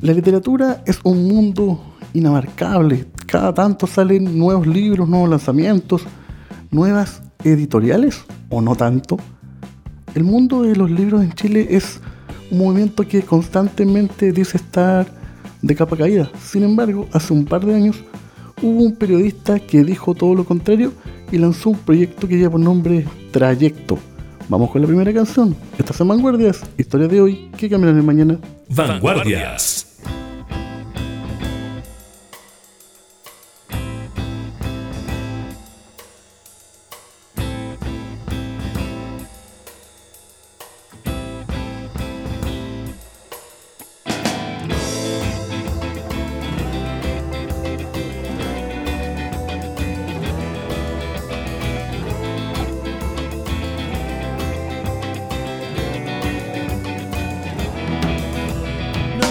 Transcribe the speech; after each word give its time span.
La 0.00 0.12
literatura 0.12 0.80
es 0.86 1.00
un 1.02 1.26
mundo 1.26 1.80
inabarcable. 2.14 3.06
Cada 3.26 3.52
tanto 3.52 3.88
salen 3.88 4.38
nuevos 4.38 4.64
libros, 4.64 5.08
nuevos 5.08 5.28
lanzamientos, 5.28 6.02
nuevas 6.70 7.20
editoriales 7.42 8.24
o 8.48 8.60
no 8.60 8.76
tanto. 8.76 9.16
El 10.14 10.22
mundo 10.22 10.62
de 10.62 10.76
los 10.76 10.88
libros 10.88 11.22
en 11.22 11.32
Chile 11.32 11.66
es 11.70 12.00
un 12.52 12.58
movimiento 12.58 13.08
que 13.08 13.22
constantemente 13.22 14.30
dice 14.30 14.58
estar 14.58 15.08
de 15.62 15.74
capa 15.74 15.96
caída. 15.96 16.30
Sin 16.40 16.62
embargo, 16.62 17.08
hace 17.12 17.32
un 17.32 17.44
par 17.44 17.66
de 17.66 17.74
años 17.74 17.96
hubo 18.62 18.84
un 18.84 18.94
periodista 18.94 19.58
que 19.58 19.82
dijo 19.82 20.14
todo 20.14 20.32
lo 20.36 20.44
contrario 20.44 20.92
y 21.32 21.38
lanzó 21.38 21.70
un 21.70 21.78
proyecto 21.78 22.28
que 22.28 22.36
lleva 22.36 22.52
por 22.52 22.60
nombre 22.60 23.04
Trayecto. 23.32 23.98
Vamos 24.48 24.70
con 24.70 24.80
la 24.80 24.86
primera 24.86 25.12
canción. 25.12 25.56
Estas 25.76 25.96
son 25.96 26.06
Vanguardias, 26.06 26.64
historia 26.78 27.08
de 27.08 27.20
hoy 27.20 27.50
que 27.56 27.68
cambiarán 27.68 27.98
el 27.98 28.04
mañana. 28.04 28.38
Vanguardias. 28.70 29.87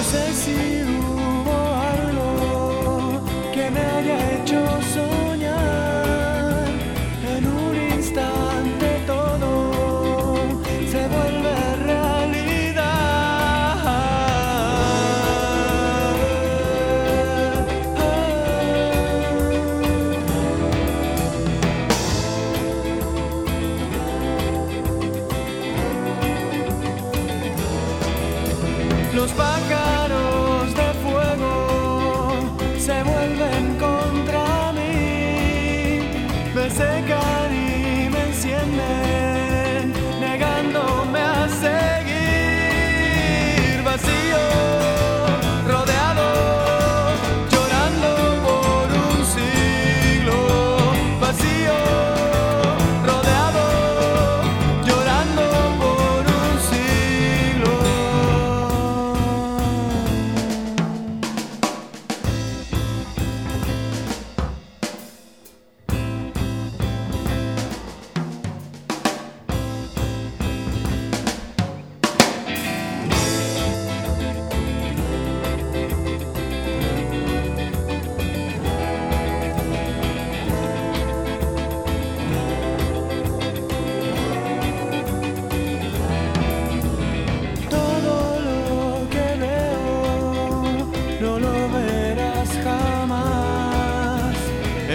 sé 0.07 0.86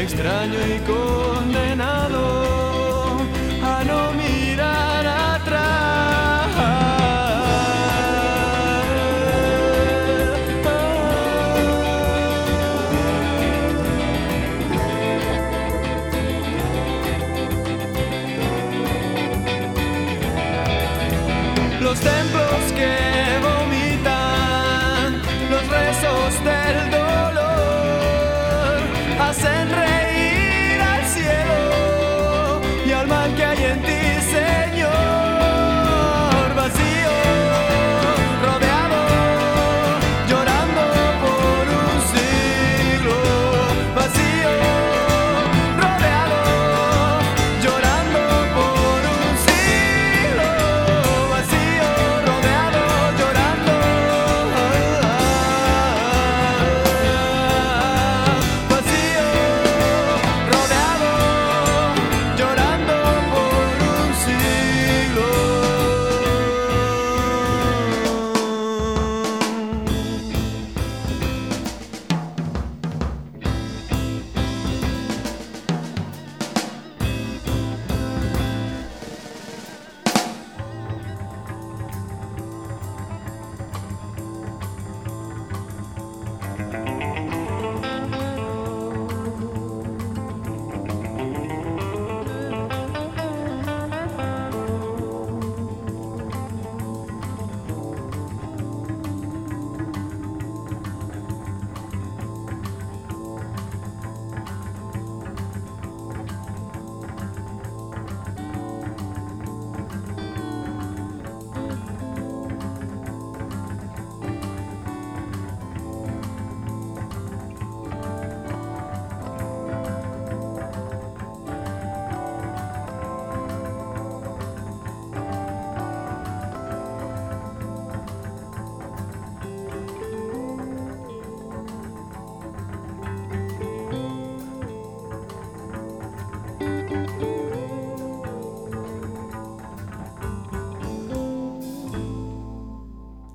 extraño 0.03 0.59
y 0.67 0.79
condenado. 0.81 1.92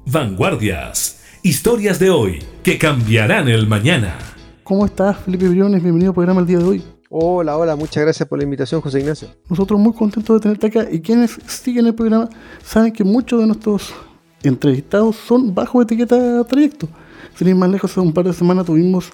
Vanguardias. 0.10 1.20
Historias 1.44 2.00
de 2.00 2.10
hoy 2.10 2.40
que 2.64 2.78
cambiarán 2.78 3.50
el 3.50 3.68
mañana. 3.68 4.18
¿Cómo 4.64 4.86
estás, 4.86 5.18
Felipe 5.18 5.50
Briones? 5.50 5.84
Bienvenido 5.84 6.12
al 6.12 6.16
programa 6.16 6.40
el 6.40 6.48
día 6.48 6.60
de 6.60 6.64
hoy. 6.64 6.84
Hola, 7.10 7.58
hola, 7.58 7.76
muchas 7.76 8.04
gracias 8.04 8.26
por 8.30 8.38
la 8.38 8.46
invitación, 8.46 8.80
José 8.80 9.02
Ignacio. 9.02 9.28
Nosotros 9.50 9.78
muy 9.78 9.92
contentos 9.92 10.38
de 10.38 10.40
tenerte 10.40 10.68
acá 10.68 10.88
y 10.90 11.02
quienes 11.02 11.38
siguen 11.48 11.88
el 11.88 11.94
programa 11.94 12.30
saben 12.64 12.94
que 12.94 13.04
muchos 13.04 13.42
de 13.42 13.48
nuestros 13.48 13.94
entrevistados 14.44 15.18
son 15.18 15.54
bajo 15.54 15.82
etiqueta 15.82 16.42
trayecto. 16.46 16.88
Sin 17.36 17.50
ir 17.50 17.56
más 17.56 17.70
lejos, 17.70 17.92
hace 17.92 18.00
un 18.00 18.14
par 18.14 18.24
de 18.24 18.32
semanas 18.32 18.66
tuvimos 18.66 19.12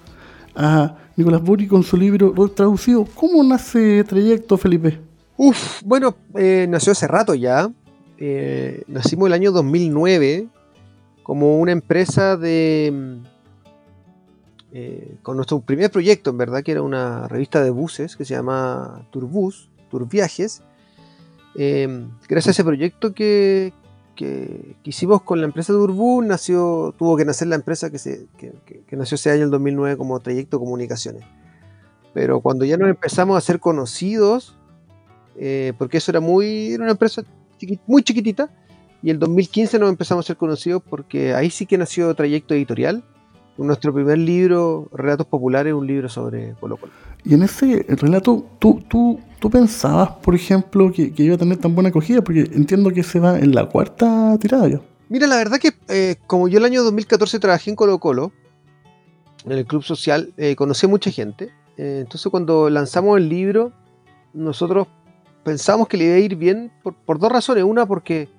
a 0.56 0.96
Nicolás 1.16 1.42
Buri 1.42 1.68
con 1.68 1.82
su 1.82 1.98
libro 1.98 2.32
traducido. 2.50 3.08
¿Cómo 3.16 3.44
nace 3.44 4.04
Trayecto, 4.04 4.58
Felipe? 4.58 5.00
Uf, 5.38 5.82
bueno, 5.84 6.16
eh, 6.36 6.68
nació 6.70 6.92
hace 6.92 7.08
rato 7.08 7.34
ya. 7.34 7.68
Eh, 8.20 8.84
nacimos 8.88 9.26
el 9.26 9.34
año 9.34 9.52
2009 9.52 10.50
como 11.24 11.60
una 11.60 11.72
empresa 11.72 12.38
de... 12.38 13.20
Eh, 14.76 15.18
con 15.22 15.36
nuestro 15.36 15.60
primer 15.62 15.92
proyecto, 15.92 16.32
en 16.32 16.38
verdad, 16.38 16.64
que 16.64 16.72
era 16.72 16.82
una 16.82 17.28
revista 17.28 17.64
de 17.64 17.70
buses 17.70 18.16
que 18.16 18.26
se 18.26 18.34
llama 18.34 19.08
Turbus, 19.12 19.70
Turviajes. 19.90 20.64
gracias 21.56 22.48
a 22.48 22.52
ese 22.52 22.64
proyecto 22.64 23.14
que, 23.14 23.72
que, 24.16 24.76
hicimos 24.84 25.22
con 25.24 25.40
la 25.40 25.46
empresa 25.46 25.74
de 25.74 25.88
nació, 26.24 26.94
tuvo 26.98 27.18
que 27.18 27.26
nacer 27.26 27.48
la 27.48 27.56
empresa 27.56 27.90
que, 27.90 28.00
se, 28.00 28.28
que, 28.38 28.96
nació 28.96 29.16
ese 29.16 29.32
año, 29.32 29.44
el 29.44 29.52
2009, 29.52 29.98
como 29.98 30.20
Trayecto 30.20 30.60
Comunicaciones. 30.60 31.24
Pero 32.14 32.42
cuando 32.42 32.66
ya 32.66 32.78
nos 32.78 32.90
empezamos 32.90 33.38
a 33.38 33.42
ser 33.42 33.60
conocidos, 33.60 34.56
eh, 35.36 35.74
porque 35.78 35.98
eso 35.98 36.12
era 36.12 36.20
muy, 36.20 36.74
era 36.74 36.84
una 36.84 36.92
empresa 36.92 37.24
muy 37.88 38.04
chiquitita, 38.04 38.50
y 39.04 39.10
el 39.10 39.20
2015 39.20 39.80
nos 39.80 39.90
empezamos 39.90 40.26
a 40.26 40.28
ser 40.28 40.38
conocidos 40.38 40.82
porque 40.90 41.34
ahí 41.36 41.50
sí 41.50 41.66
que 41.66 41.78
nació 41.78 42.16
Trayecto 42.16 42.54
Editorial, 42.54 43.04
nuestro 43.58 43.94
primer 43.94 44.18
libro, 44.18 44.88
Relatos 44.94 45.28
Populares, 45.28 45.74
un 45.74 45.86
libro 45.86 46.08
sobre 46.08 46.54
Colo 46.54 46.78
Colo. 46.78 46.94
Y 47.26 47.34
en 47.34 47.44
ese 47.44 47.86
relato, 47.90 48.46
¿tú, 48.60 48.82
tú, 48.88 49.20
tú 49.40 49.50
pensabas, 49.50 50.10
por 50.10 50.34
ejemplo, 50.36 50.90
que, 50.90 51.14
iba 51.18 51.36
a 51.36 51.38
tener 51.38 51.58
tan 51.58 51.76
buena 51.76 51.90
acogida? 51.90 52.24
Porque 52.24 52.50
entiendo 52.54 52.90
que 52.92 53.04
se 53.04 53.20
va 53.20 53.38
en 53.38 53.54
la 53.54 53.68
cuarta 53.68 54.38
tirada 54.40 54.70
ya. 54.70 54.82
Mira, 55.10 55.28
la 55.28 55.36
verdad 55.36 55.60
que 55.60 55.74
eh, 55.90 56.16
como 56.26 56.48
yo 56.48 56.60
el 56.60 56.66
año 56.66 56.82
2014 56.84 57.40
trabajé 57.40 57.72
en 57.72 57.76
Colo 57.76 58.00
Colo, 58.00 58.32
en 59.46 59.52
el 59.52 59.66
club 59.66 59.84
social, 59.84 60.34
eh, 60.38 60.56
conocí 60.56 60.86
a 60.86 60.90
mucha 60.90 61.12
gente. 61.12 61.52
Eh, 61.76 62.00
entonces 62.02 62.32
cuando 62.32 62.70
lanzamos 62.70 63.18
el 63.18 63.28
libro, 63.28 63.74
nosotros 64.34 64.88
pensamos 65.44 65.90
que 65.90 65.98
le 65.98 66.06
iba 66.06 66.16
a 66.16 66.20
ir 66.20 66.38
bien 66.38 66.72
por, 66.82 66.96
por 66.96 67.20
dos 67.20 67.30
razones. 67.30 67.66
Una, 67.66 67.86
porque 67.86 68.30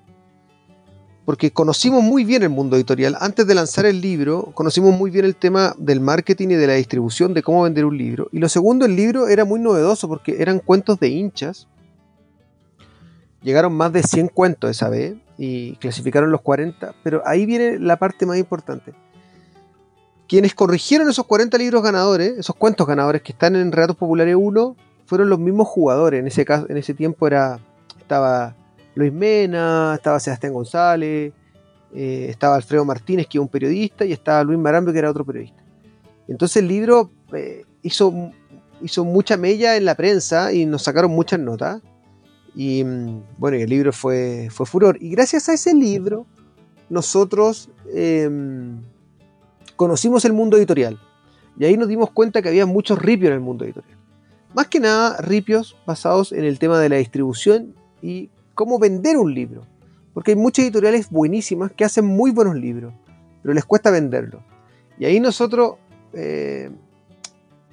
porque 1.25 1.51
conocimos 1.51 2.03
muy 2.03 2.23
bien 2.23 2.43
el 2.43 2.49
mundo 2.49 2.75
editorial. 2.75 3.17
Antes 3.19 3.47
de 3.47 3.55
lanzar 3.55 3.87
el 3.87 3.99
libro, 3.99 4.51
conocimos 4.53 4.95
muy 4.95 5.09
bien 5.09 5.25
el 5.25 5.35
tema 5.35 5.75
del 5.77 5.99
marketing 5.99 6.49
y 6.49 6.55
de 6.55 6.67
la 6.67 6.73
distribución, 6.73 7.33
de 7.33 7.41
cómo 7.41 7.63
vender 7.63 7.83
un 7.83 7.97
libro. 7.97 8.29
Y 8.31 8.37
lo 8.37 8.47
segundo, 8.47 8.85
el 8.85 8.95
libro 8.95 9.27
era 9.27 9.43
muy 9.43 9.59
novedoso 9.59 10.07
porque 10.07 10.35
eran 10.39 10.59
cuentos 10.59 10.99
de 10.99 11.09
hinchas. 11.09 11.67
Llegaron 13.41 13.73
más 13.73 13.91
de 13.91 14.03
100 14.03 14.27
cuentos 14.27 14.69
esa 14.69 14.89
vez 14.89 15.15
y 15.37 15.75
clasificaron 15.77 16.31
los 16.31 16.41
40, 16.41 16.93
pero 17.03 17.23
ahí 17.25 17.47
viene 17.47 17.79
la 17.79 17.97
parte 17.97 18.27
más 18.27 18.37
importante. 18.37 18.93
Quienes 20.27 20.53
corrigieron 20.53 21.09
esos 21.09 21.25
40 21.25 21.57
libros 21.57 21.83
ganadores, 21.83 22.37
esos 22.37 22.55
cuentos 22.55 22.87
ganadores 22.87 23.23
que 23.23 23.31
están 23.31 23.55
en 23.55 23.71
Relatos 23.71 23.97
Populares 23.97 24.35
1, 24.37 24.75
fueron 25.05 25.29
los 25.29 25.39
mismos 25.39 25.67
jugadores. 25.67 26.19
En 26.19 26.27
ese, 26.27 26.45
caso, 26.45 26.67
en 26.69 26.77
ese 26.77 26.93
tiempo 26.93 27.27
era, 27.27 27.59
estaba 27.99 28.55
Luis 28.95 29.13
Mena, 29.13 29.93
estaba 29.95 30.19
Sebastián 30.19 30.53
González, 30.53 31.33
eh, 31.93 32.27
estaba 32.29 32.55
Alfredo 32.55 32.83
Martínez, 32.85 33.27
que 33.27 33.37
era 33.37 33.43
un 33.43 33.49
periodista, 33.49 34.05
y 34.05 34.13
estaba 34.13 34.43
Luis 34.43 34.57
Marambio, 34.57 34.93
que 34.93 34.99
era 34.99 35.09
otro 35.09 35.25
periodista. 35.25 35.63
Entonces 36.27 36.57
el 36.57 36.67
libro 36.67 37.11
eh, 37.33 37.65
hizo, 37.83 38.31
hizo 38.81 39.05
mucha 39.05 39.37
mella 39.37 39.77
en 39.77 39.85
la 39.85 39.95
prensa 39.95 40.51
y 40.51 40.65
nos 40.65 40.83
sacaron 40.83 41.11
muchas 41.11 41.39
notas. 41.39 41.81
Y 42.55 42.83
mm, 42.83 43.23
bueno, 43.37 43.57
el 43.57 43.69
libro 43.69 43.93
fue, 43.93 44.47
fue 44.49 44.65
furor. 44.65 44.97
Y 45.01 45.09
gracias 45.09 45.49
a 45.49 45.53
ese 45.53 45.73
libro, 45.73 46.25
nosotros 46.89 47.69
em, 47.93 48.81
conocimos 49.75 50.25
el 50.25 50.33
mundo 50.33 50.57
editorial. 50.57 50.99
Y 51.57 51.65
ahí 51.65 51.77
nos 51.77 51.87
dimos 51.87 52.11
cuenta 52.11 52.41
que 52.41 52.49
había 52.49 52.65
muchos 52.65 52.99
ripios 52.99 53.29
en 53.29 53.35
el 53.35 53.41
mundo 53.41 53.65
editorial. 53.65 53.97
Más 54.53 54.67
que 54.67 54.79
nada, 54.79 55.17
ripios 55.21 55.75
basados 55.85 56.31
en 56.31 56.45
el 56.45 56.59
tema 56.59 56.79
de 56.79 56.89
la 56.89 56.95
distribución 56.95 57.75
y 58.01 58.29
cómo 58.55 58.79
vender 58.79 59.17
un 59.17 59.33
libro. 59.33 59.67
Porque 60.13 60.31
hay 60.31 60.37
muchas 60.37 60.63
editoriales 60.63 61.09
buenísimas 61.09 61.71
que 61.73 61.83
hacen 61.83 62.05
muy 62.05 62.31
buenos 62.31 62.55
libros, 62.55 62.93
pero 63.43 63.53
les 63.53 63.65
cuesta 63.65 63.91
venderlos. 63.91 64.41
Y 64.97 65.05
ahí 65.05 65.19
nosotros 65.19 65.75
eh, 66.13 66.71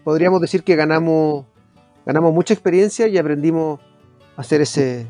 podríamos 0.02 0.40
decir 0.40 0.64
que 0.64 0.74
ganamos, 0.74 1.46
ganamos 2.04 2.34
mucha 2.34 2.52
experiencia 2.52 3.06
y 3.06 3.16
aprendimos 3.16 3.80
a 4.36 4.40
hacer 4.40 4.60
ese, 4.60 5.06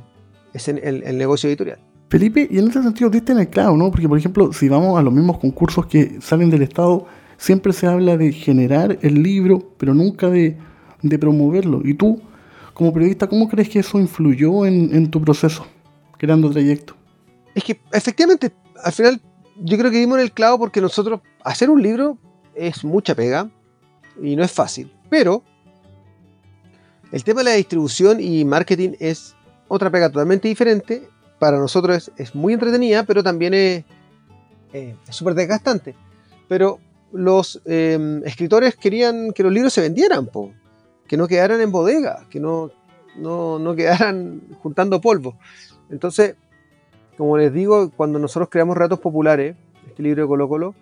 el, 0.52 1.18
negocio 1.18 1.48
editorial. 1.48 1.78
Felipe, 2.10 2.46
y 2.50 2.58
en 2.58 2.68
ese 2.68 2.82
sentido 2.82 3.08
diste 3.08 3.32
en 3.32 3.38
el 3.38 3.48
clavo, 3.48 3.78
¿no? 3.78 3.90
Porque, 3.90 4.06
por 4.06 4.18
ejemplo, 4.18 4.52
si 4.52 4.68
vamos 4.68 4.98
a 4.98 5.02
los 5.02 5.14
mismos 5.14 5.38
concursos 5.38 5.86
que 5.86 6.20
salen 6.20 6.50
del 6.50 6.60
Estado, 6.60 7.06
siempre 7.38 7.72
se 7.72 7.86
habla 7.86 8.18
de 8.18 8.32
generar 8.32 8.98
el 9.00 9.22
libro, 9.22 9.72
pero 9.78 9.94
nunca 9.94 10.28
de, 10.28 10.58
de 11.00 11.18
promoverlo. 11.18 11.80
Y 11.82 11.94
tú, 11.94 12.20
como 12.74 12.92
periodista, 12.92 13.26
¿cómo 13.26 13.48
crees 13.48 13.68
que 13.68 13.80
eso 13.80 13.98
influyó 13.98 14.64
en, 14.64 15.10
tu 15.10 15.20
proceso, 15.20 15.66
creando 16.18 16.50
trayecto? 16.50 16.94
Es 17.54 17.64
que 17.64 17.80
efectivamente, 17.92 18.52
al 18.82 18.92
final, 18.92 19.20
yo 19.56 19.76
creo 19.76 19.90
que 19.90 19.98
dimos 19.98 20.18
en 20.18 20.24
el 20.24 20.32
clavo 20.32 20.58
porque 20.58 20.80
nosotros, 20.80 21.20
hacer 21.44 21.70
un 21.70 21.82
libro 21.82 22.18
es 22.54 22.84
mucha 22.84 23.14
pega 23.14 23.50
y 24.22 24.36
no 24.36 24.42
es 24.42 24.50
fácil. 24.50 24.92
Pero 25.10 25.42
el 27.10 27.24
tema 27.24 27.40
de 27.40 27.44
la 27.44 27.56
distribución 27.56 28.20
y 28.20 28.44
marketing 28.44 28.92
es 28.98 29.34
otra 29.68 29.90
pega 29.90 30.08
totalmente 30.08 30.48
diferente. 30.48 31.08
Para 31.38 31.58
nosotros 31.58 32.10
es, 32.16 32.34
muy 32.34 32.54
entretenida, 32.54 33.04
pero 33.04 33.22
también 33.22 33.52
es 33.52 33.84
súper 35.10 35.34
desgastante. 35.34 35.94
Pero 36.48 36.78
los 37.12 37.60
em, 37.66 38.24
escritores 38.24 38.76
querían 38.76 39.32
que 39.32 39.42
los 39.42 39.52
libros 39.52 39.72
se 39.72 39.82
vendieran, 39.82 40.26
po 40.26 40.52
que 41.12 41.18
no 41.18 41.28
quedaran 41.28 41.60
en 41.60 41.70
bodega, 41.70 42.24
que 42.30 42.40
no, 42.40 42.70
no, 43.16 43.74
quedaran 43.76 44.40
juntando 44.62 44.98
polvo. 45.02 45.36
Entonces, 45.90 46.36
como 47.18 47.36
les 47.36 47.52
digo, 47.52 47.90
cuando 47.90 48.18
nosotros 48.18 48.48
creamos 48.50 48.78
Ratos 48.78 48.98
Populares, 48.98 49.54
este 49.86 50.02
libro 50.02 50.22
de 50.22 50.28
Colo 50.28 50.48
Colo, 50.48 50.74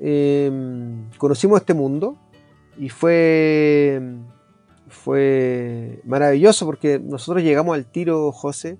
em, 0.00 1.08
conocimos 1.18 1.60
este 1.60 1.72
mundo 1.72 2.16
y 2.78 2.88
fue, 2.88 4.02
fue 4.88 6.00
maravilloso 6.04 6.66
porque 6.66 6.98
nosotros 6.98 7.44
llegamos 7.44 7.76
al 7.76 7.86
tiro, 7.86 8.32
José, 8.32 8.76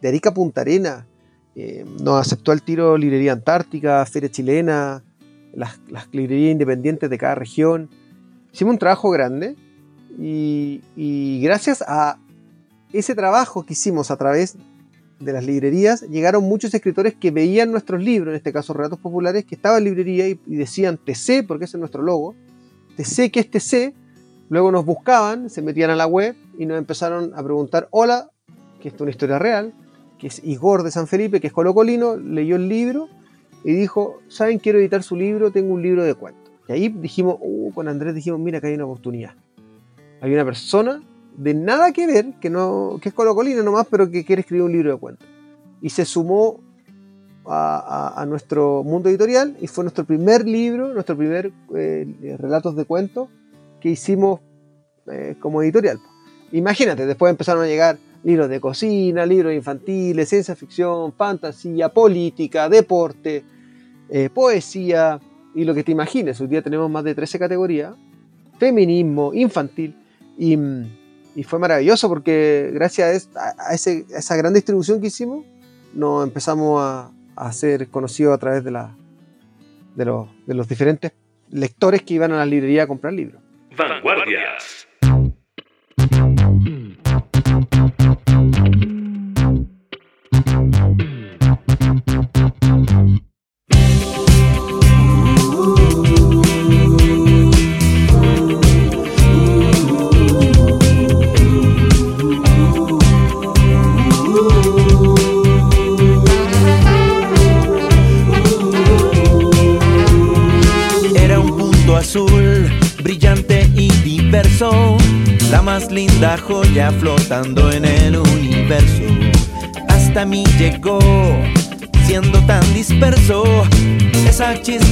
de 0.00 0.08
Arica 0.08 0.34
Punta 0.34 0.62
Arena. 0.62 1.06
Em, 1.54 1.86
nos 2.02 2.20
aceptó 2.20 2.50
al 2.50 2.62
tiro 2.62 2.98
Librería 2.98 3.30
Antártica, 3.30 4.04
Feria 4.06 4.28
Chilena, 4.28 5.04
las, 5.54 5.78
las 5.88 6.12
librerías 6.12 6.50
independientes 6.50 7.08
de 7.08 7.16
cada 7.16 7.36
región. 7.36 7.90
Hicimos 8.52 8.72
un 8.72 8.78
trabajo 8.80 9.08
grande 9.10 9.54
y, 10.18 11.40
gracias 11.42 11.82
a 11.86 12.18
ese 12.92 13.14
trabajo 13.14 13.64
que 13.64 13.72
hicimos 13.72 14.10
a 14.10 14.16
través 14.16 14.56
de 15.18 15.32
las 15.32 15.44
librerías, 15.44 16.02
llegaron 16.02 16.44
muchos 16.44 16.74
escritores 16.74 17.14
que 17.14 17.30
veían 17.30 17.70
nuestros 17.70 18.02
libros, 18.02 18.32
en 18.32 18.36
este 18.36 18.52
caso 18.52 18.72
Relatos 18.72 18.98
Populares, 18.98 19.44
que 19.44 19.54
estaban 19.54 19.78
en 19.78 19.84
librería 19.84 20.28
y, 20.28 20.38
decían 20.46 20.98
TC, 20.98 21.46
porque 21.46 21.64
ese 21.64 21.76
es 21.76 21.80
nuestro 21.80 22.02
logo, 22.02 22.34
TC, 22.96 23.30
¿qué 23.30 23.40
es 23.40 23.50
TC? 23.50 23.94
Luego 24.48 24.70
nos 24.70 24.84
buscaban, 24.84 25.48
se 25.48 25.62
metían 25.62 25.90
a 25.90 25.96
la 25.96 26.06
web 26.06 26.36
y 26.58 26.66
nos 26.66 26.76
empezaron 26.76 27.32
a 27.34 27.42
preguntar, 27.42 27.88
hola, 27.90 28.30
que 28.80 28.88
es 28.88 29.00
una 29.00 29.10
historia 29.10 29.38
real, 29.38 29.72
que 30.18 30.26
es 30.26 30.42
Igor 30.44 30.82
de 30.82 30.90
San 30.90 31.06
Felipe, 31.06 31.40
que 31.40 31.46
es 31.46 31.52
colocolino, 31.52 32.16
leyó 32.16 32.56
el 32.56 32.68
libro 32.68 33.08
y 33.64 33.72
dijo, 33.72 34.18
¿saben? 34.28 34.58
Quiero 34.58 34.78
editar 34.78 35.02
su 35.02 35.16
libro, 35.16 35.52
tengo 35.52 35.72
un 35.72 35.82
libro 35.82 36.04
de 36.04 36.14
cuentos. 36.14 36.52
Y 36.68 36.72
ahí 36.72 36.88
dijimos, 36.88 37.36
uh, 37.40 37.72
con 37.72 37.88
Andrés 37.88 38.14
dijimos, 38.14 38.40
mira 38.40 38.60
que 38.60 38.66
hay 38.66 38.74
una 38.74 38.84
oportunidad 38.84 39.34
hay 40.22 40.32
una 40.32 40.44
persona 40.44 41.02
de 41.36 41.52
nada 41.52 41.92
que 41.92 42.06
ver, 42.06 42.34
que, 42.40 42.48
no, 42.48 43.00
que 43.02 43.08
es 43.08 43.14
colocolina 43.14 43.60
nomás, 43.62 43.88
pero 43.90 44.08
que 44.08 44.24
quiere 44.24 44.40
escribir 44.40 44.62
un 44.62 44.72
libro 44.72 44.92
de 44.92 44.98
cuentos. 44.98 45.28
Y 45.80 45.90
se 45.90 46.04
sumó 46.04 46.60
a, 47.44 48.24
nuestro 48.28 48.84
mundo 48.84 49.08
editorial 49.08 49.56
y 49.60 49.66
fue 49.66 49.82
nuestro 49.82 50.04
primer 50.04 50.46
libro, 50.46 50.94
nuestro 50.94 51.16
primer 51.16 51.50
eh, 51.74 52.36
relatos 52.38 52.76
de 52.76 52.84
cuentos 52.84 53.30
que 53.80 53.90
hicimos 53.90 54.40
eh, 55.10 55.34
como 55.40 55.60
editorial. 55.60 55.98
Imagínate, 56.52 57.04
después 57.04 57.28
empezaron 57.28 57.64
a 57.64 57.66
llegar 57.66 57.98
libros 58.22 58.48
de 58.48 58.60
cocina, 58.60 59.26
libros 59.26 59.52
infantiles, 59.52 60.28
ciencia 60.28 60.54
ficción, 60.54 61.12
fantasía, 61.14 61.88
política, 61.88 62.68
deporte, 62.68 63.42
eh, 64.08 64.30
poesía 64.32 65.18
y 65.52 65.64
lo 65.64 65.74
que 65.74 65.82
te 65.82 65.90
imagines. 65.90 66.40
Hoy 66.40 66.46
día 66.46 66.62
tenemos 66.62 66.88
más 66.88 67.02
de 67.02 67.16
13 67.16 67.40
categorías, 67.40 67.96
feminismo, 68.60 69.34
infantil. 69.34 69.96
Y, 70.38 70.58
fue 71.44 71.58
maravilloso 71.58 72.08
porque 72.08 72.70
gracias 72.74 73.30
a, 73.36 73.74
esa 73.74 74.36
gran 74.36 74.52
distribución 74.52 75.00
que 75.00 75.06
hicimos, 75.06 75.44
nos 75.94 76.24
empezamos 76.24 76.82
a, 76.82 77.10
a 77.36 77.52
ser 77.52 77.88
conocido 77.88 78.32
a 78.32 78.38
través 78.38 78.64
de, 78.64 78.70
la, 78.70 78.94
de 79.94 80.54
los 80.54 80.68
diferentes 80.68 81.12
lectores 81.50 82.02
que 82.02 82.14
iban 82.14 82.32
a 82.32 82.36
la 82.36 82.46
librería 82.46 82.84
a 82.84 82.86
comprar 82.86 83.12
libros. 83.12 83.40
Vanguardias. 83.76 84.88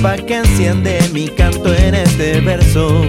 Chispa 0.01 0.17
que 0.17 0.37
enciende 0.37 0.99
mi 1.13 1.29
canto 1.29 1.75
en 1.75 1.95
este 1.95 2.41
verso. 2.41 3.05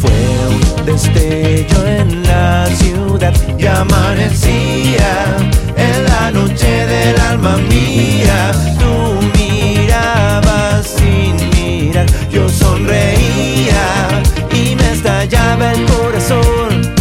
Fue 0.00 0.10
un 0.50 0.86
destello 0.86 1.86
en 1.86 2.22
la 2.24 2.66
ciudad 2.66 3.34
y 3.58 3.66
amanecía 3.66 5.36
en 5.76 6.04
la 6.04 6.30
noche 6.30 6.86
del 6.86 7.20
alma 7.20 7.56
mía. 7.68 8.52
Tú 8.78 9.18
mirabas 9.38 10.86
sin 10.86 11.36
mirar, 11.50 12.06
yo 12.30 12.48
sonreía 12.48 14.22
y 14.52 14.76
me 14.76 14.92
estallaba 14.92 15.72
el 15.72 15.84
corazón. 15.86 16.94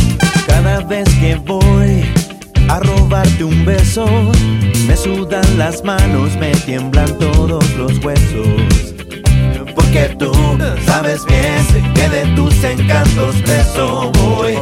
Cada 0.48 0.82
vez 0.82 1.10
que 1.20 1.36
voy 1.36 2.06
a 2.70 2.80
robarte 2.80 3.44
un 3.44 3.66
beso, 3.66 4.08
me 4.88 4.96
sudan 4.96 5.58
las 5.58 5.84
manos, 5.84 6.36
me 6.38 6.52
tiemblan 6.66 7.18
todos 7.18 7.64
los 7.76 8.04
huesos. 8.04 8.65
Que 11.24 12.10
de 12.10 12.26
tus 12.36 12.62
encantos 12.66 13.38
preso 13.46 14.12
voy. 14.20 14.60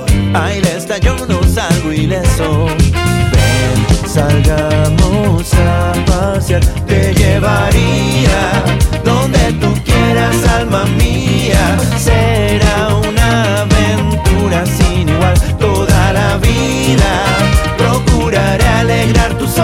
Esta 0.77 0.99
yo 0.99 1.15
no 1.27 1.41
salgo 1.43 1.91
ileso. 1.91 2.67
Ven, 2.67 4.07
salgamos 4.07 5.51
a 5.55 5.93
pasear. 6.05 6.63
Te 6.85 7.11
llevaría 7.15 8.63
donde 9.03 9.53
tú 9.53 9.73
quieras, 9.83 10.35
alma 10.47 10.85
mía. 10.85 11.75
Será 11.97 12.89
una 12.97 13.61
aventura 13.61 14.63
sin 14.67 15.09
igual 15.09 15.33
toda 15.57 16.13
la 16.13 16.37
vida. 16.37 17.23
Procuraré 17.79 18.67
alegrar 18.67 19.35
tus 19.39 19.57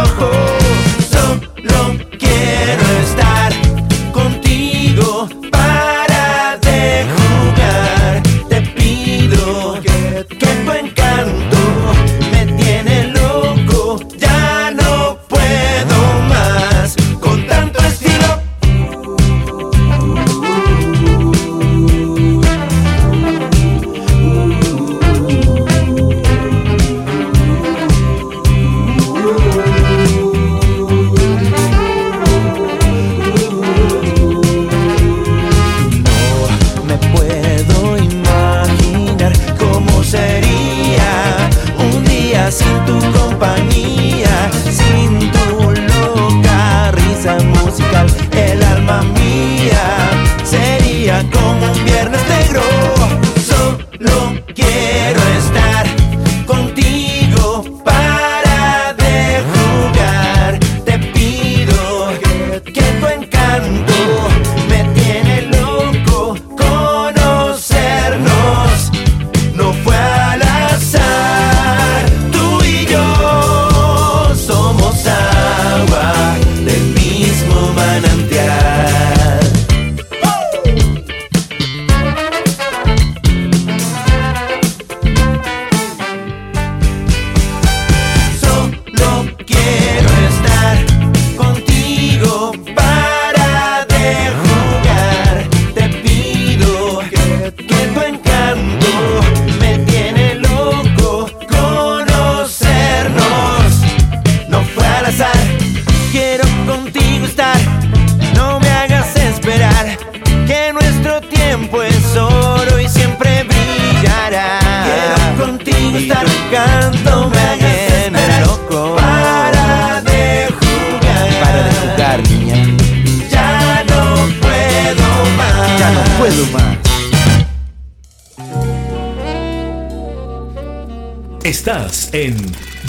Estás 131.70 132.12
en 132.16 132.36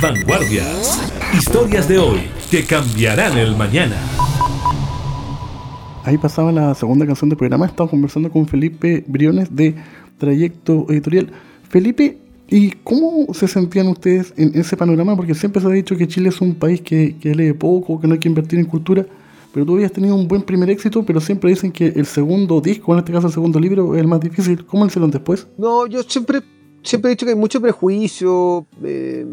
Vanguardias. 0.01 1.13
Historias 1.37 1.87
de 1.87 1.99
hoy 1.99 2.21
que 2.51 2.65
cambiarán 2.65 3.37
el 3.37 3.55
mañana. 3.55 3.97
Ahí 6.03 6.17
pasaba 6.17 6.51
la 6.51 6.75
segunda 6.75 7.05
canción 7.05 7.29
del 7.29 7.37
programa. 7.37 7.67
Estamos 7.67 7.91
conversando 7.91 8.31
con 8.31 8.49
Felipe 8.49 9.05
Briones 9.07 9.55
de 9.55 9.75
Trayecto 10.17 10.87
Editorial. 10.89 11.31
Felipe, 11.69 12.17
¿y 12.49 12.71
cómo 12.83 13.35
se 13.35 13.49
sentían 13.49 13.87
ustedes 13.89 14.33
en 14.39 14.59
ese 14.59 14.79
panorama? 14.79 15.15
Porque 15.15 15.35
siempre 15.35 15.61
se 15.61 15.69
ha 15.69 15.73
dicho 15.73 15.95
que 15.95 16.09
Chile 16.09 16.31
es 16.31 16.41
un 16.41 16.55
país 16.55 16.81
que, 16.81 17.17
que 17.21 17.35
lee 17.35 17.53
poco, 17.53 18.01
que 18.01 18.07
no 18.07 18.15
hay 18.15 18.21
que 18.21 18.31
invertir 18.31 18.59
en 18.61 18.65
cultura. 18.65 19.05
Pero 19.53 19.67
tú 19.67 19.75
habías 19.75 19.93
tenido 19.93 20.15
un 20.15 20.27
buen 20.27 20.41
primer 20.41 20.71
éxito, 20.71 21.05
pero 21.05 21.21
siempre 21.21 21.51
dicen 21.51 21.71
que 21.71 21.89
el 21.89 22.07
segundo 22.07 22.63
disco, 22.63 22.95
en 22.95 23.01
este 23.01 23.13
caso 23.13 23.27
el 23.27 23.33
segundo 23.35 23.61
libro, 23.61 23.95
es 23.95 24.01
el 24.01 24.09
más 24.09 24.21
difícil. 24.21 24.65
¿Cómo 24.65 24.85
lo 24.85 24.89
hicieron 24.89 25.11
después? 25.11 25.47
No, 25.59 25.87
yo 25.87 26.03
siempre, 26.03 26.41
siempre 26.83 27.11
he 27.11 27.15
dicho 27.15 27.27
que 27.27 27.33
hay 27.33 27.39
mucho 27.39 27.61
prejuicio, 27.61 28.67
eh, 28.83 29.27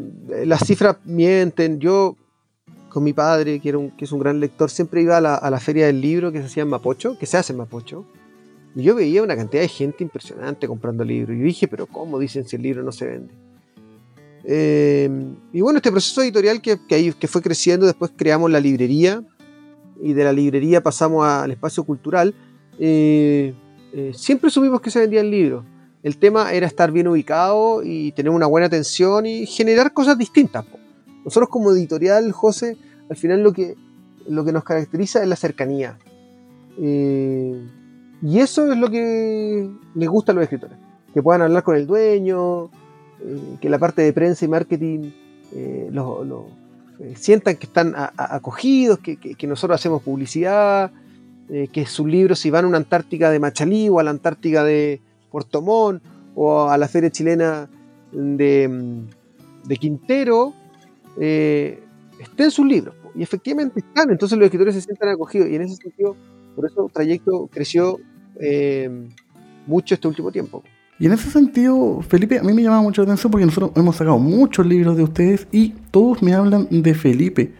las 0.45 0.65
cifras 0.65 0.97
mienten. 1.05 1.79
Yo, 1.79 2.15
con 2.89 3.03
mi 3.03 3.13
padre, 3.13 3.59
que, 3.59 3.93
es 3.97 4.11
un 4.11 4.19
gran 4.19 4.39
lector, 4.39 4.69
siempre 4.69 5.01
iba 5.01 5.17
a 5.17 5.49
la, 5.49 5.59
feria 5.59 5.87
del 5.87 6.01
libro 6.01 6.31
que 6.31 6.39
se 6.39 6.45
hacía 6.45 6.63
en 6.63 6.69
Mapocho, 6.69 7.17
que 7.17 7.25
se 7.25 7.37
hace 7.37 7.53
en 7.53 7.57
Mapocho. 7.57 8.05
Y 8.75 8.83
yo 8.83 8.95
veía 8.95 9.23
una 9.23 9.35
cantidad 9.35 9.61
de 9.61 9.67
gente 9.67 10.03
impresionante 10.03 10.67
comprando 10.67 11.03
libros. 11.03 11.35
Y 11.37 11.41
dije, 11.41 11.67
pero 11.67 11.87
¿cómo 11.87 12.19
dicen 12.19 12.47
si 12.47 12.55
el 12.55 12.61
libro 12.61 12.83
no 12.83 12.91
se 12.91 13.07
vende? 13.07 13.33
Eh, 14.43 15.09
y 15.51 15.61
bueno, 15.61 15.77
este 15.77 15.91
proceso 15.91 16.21
editorial 16.21 16.61
que, 16.61 17.27
fue 17.27 17.41
creciendo, 17.41 17.85
después 17.85 18.11
creamos 18.15 18.51
la 18.51 18.59
librería 18.59 19.23
y 20.01 20.13
de 20.13 20.23
la 20.23 20.31
librería 20.31 20.81
pasamos 20.81 21.25
al 21.25 21.51
espacio 21.51 21.83
cultural. 21.83 22.35
eh, 22.79 23.53
siempre 24.13 24.51
supimos 24.51 24.79
que 24.79 24.91
se 24.91 24.99
vendían 24.99 25.31
libros. 25.31 25.63
El 26.03 26.17
tema 26.17 26.53
era 26.53 26.67
estar 26.67 26.91
bien 26.91 27.07
ubicado 27.07 27.81
y 27.83 28.11
tener 28.11 28.31
una 28.31 28.45
buena 28.45 28.67
atención 28.67 29.25
y 29.25 29.45
generar 29.45 29.93
cosas 29.93 30.17
distintas. 30.17 30.65
Nosotros 31.25 31.49
como 31.49 31.71
editorial, 31.71 32.31
José, 32.31 32.77
al 33.09 33.17
final 33.17 33.43
lo 33.43 33.51
que 33.51 33.75
lo 34.27 34.45
que 34.45 34.51
nos 34.51 34.63
caracteriza 34.63 35.21
es 35.21 35.27
la 35.27 35.35
cercanía. 35.35 35.97
Eh, 36.79 37.59
y 38.21 38.39
eso 38.39 38.71
es 38.71 38.77
lo 38.77 38.89
que 38.89 39.69
les 39.95 40.09
gusta 40.09 40.31
a 40.31 40.35
los 40.35 40.43
escritores. 40.43 40.77
Que 41.13 41.23
puedan 41.23 41.41
hablar 41.41 41.63
con 41.63 41.75
el 41.75 41.87
dueño, 41.87 42.65
eh, 42.65 43.57
que 43.61 43.69
la 43.69 43.79
parte 43.79 44.01
de 44.01 44.13
prensa 44.13 44.45
y 44.45 44.47
marketing 44.47 45.11
eh, 45.53 45.89
lo, 45.91 46.47
sientan 47.15 47.57
que 47.57 47.67
están 47.67 47.93
acogidos, 47.95 48.99
que, 48.99 49.47
nosotros 49.47 49.79
hacemos 49.79 50.01
publicidad, 50.01 50.91
que 51.47 51.85
sus 51.85 52.07
libros 52.07 52.39
si 52.39 52.49
van 52.49 52.65
a 52.65 52.67
una 52.67 52.77
Antártica 52.77 53.29
de 53.29 53.39
Machalí 53.39 53.87
o 53.87 53.99
a 53.99 54.03
la 54.03 54.09
Antártica 54.09 54.63
de 54.63 54.99
Puerto 55.37 56.01
o 56.35 56.69
a 56.69 56.77
la 56.77 56.87
Feria 56.87 57.11
Chilena 57.11 57.69
de, 58.11 59.77
Quintero, 59.79 60.53
estén 61.17 62.51
sus 62.51 62.65
libros. 62.65 62.95
Y 63.15 63.23
efectivamente 63.23 63.79
están, 63.79 64.09
entonces 64.11 64.37
los 64.37 64.45
escritores 64.45 64.75
se 64.75 64.81
sientan 64.81 65.09
acogidos. 65.09 65.49
Y 65.49 65.55
en 65.55 65.63
ese 65.63 65.75
sentido, 65.75 66.15
por 66.55 66.65
eso 66.65 66.85
el 66.85 66.91
trayecto 66.91 67.49
creció 67.51 67.99
eh, 68.39 68.89
mucho 69.65 69.95
este 69.95 70.07
último 70.07 70.31
tiempo. 70.31 70.63
Y 70.99 71.05
en 71.05 71.13
ese 71.13 71.29
sentido, 71.29 72.01
Felipe, 72.01 72.39
a 72.39 72.43
mí 72.43 72.53
me 72.53 72.63
llama 72.63 72.81
mucho 72.81 73.01
la 73.01 73.07
atención 73.07 73.31
porque 73.31 73.45
nosotros 73.45 73.71
hemos 73.75 73.95
sacado 73.95 74.17
muchos 74.17 74.65
libros 74.65 74.97
de 74.97 75.03
ustedes 75.03 75.47
y 75.51 75.69
todos 75.91 76.23
me 76.23 76.33
hablan 76.33 76.67
de 76.71 76.93
Felipe. 76.95 77.53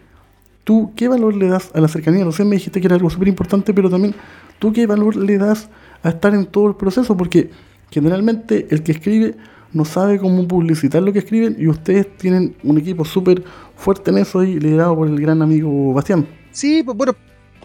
¿Tú 0.64 0.92
qué 0.96 1.06
valor 1.06 1.34
le 1.34 1.46
das 1.46 1.70
a 1.74 1.80
la 1.80 1.88
cercanía? 1.88 2.24
No 2.24 2.32
sé, 2.32 2.44
me 2.44 2.56
dijiste 2.56 2.80
que 2.80 2.88
era 2.88 2.96
algo 2.96 3.10
súper 3.10 3.28
importante, 3.28 3.72
pero 3.72 3.88
también 3.88 4.14
tú 4.58 4.72
qué 4.72 4.86
valor 4.86 5.14
le 5.14 5.38
das 5.38 5.68
a 6.02 6.10
estar 6.10 6.34
en 6.34 6.46
todo 6.46 6.68
el 6.68 6.74
proceso, 6.74 7.16
porque 7.16 7.50
generalmente 7.90 8.66
el 8.70 8.82
que 8.82 8.92
escribe 8.92 9.36
no 9.72 9.84
sabe 9.84 10.18
cómo 10.18 10.46
publicitar 10.48 11.02
lo 11.02 11.12
que 11.12 11.18
escriben 11.20 11.56
y 11.58 11.66
ustedes 11.66 12.16
tienen 12.16 12.56
un 12.62 12.78
equipo 12.78 13.04
súper 13.04 13.42
fuerte 13.76 14.10
en 14.10 14.18
eso 14.18 14.42
y 14.42 14.58
liderado 14.58 14.96
por 14.96 15.08
el 15.08 15.20
gran 15.20 15.42
amigo 15.42 15.92
Bastián. 15.92 16.26
Sí, 16.50 16.82
pues 16.82 16.96
bueno, 16.96 17.14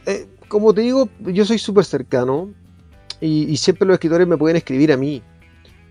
eh, 0.06 0.28
como 0.48 0.74
te 0.74 0.82
digo, 0.82 1.10
yo 1.20 1.46
soy 1.46 1.58
súper 1.58 1.86
cercano 1.86 2.50
y, 3.22 3.56
siempre 3.56 3.88
los 3.88 3.96
escritores 3.96 4.28
me 4.28 4.38
pueden 4.38 4.58
escribir 4.58 4.92
a 4.92 4.98
mí. 4.98 5.22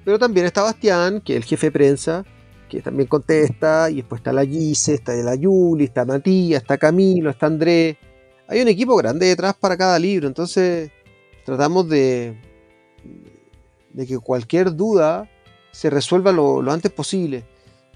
Pero 0.05 0.19
también 0.19 0.45
está 0.45 0.63
Bastián, 0.63 1.21
que 1.21 1.33
es 1.33 1.37
el 1.39 1.45
jefe 1.45 1.69
de 1.69 1.73
prensa, 1.73 2.25
que 2.69 2.83
también 2.83 3.09
contesta, 3.09 3.89
y 3.89 3.97
después 3.97 4.21
está 4.21 4.33
la 4.33 4.45
Gise, 4.45 4.95
está 4.95 5.15
la 5.15 5.35
Yuli, 5.35 5.85
está 5.85 6.05
Matías, 6.05 6.63
está 6.63 6.77
Camilo, 6.77 7.31
está 7.31 7.47
Andrés. 7.47 7.97
Hay 8.49 8.61
un 8.61 8.69
equipo 8.69 8.97
grande 8.97 9.27
detrás 9.27 9.55
para 9.55 9.77
cada 9.77 9.99
libro, 9.99 10.27
entonces 10.27 10.91
tratamos 11.45 11.89
de, 11.89 12.37
de 13.93 14.07
que 14.07 14.19
cualquier 14.19 14.75
duda 14.75 15.29
se 15.73 15.91
resuelva 15.91 16.33
lo, 16.33 16.71
antes 16.71 16.93
posible. 16.93 17.45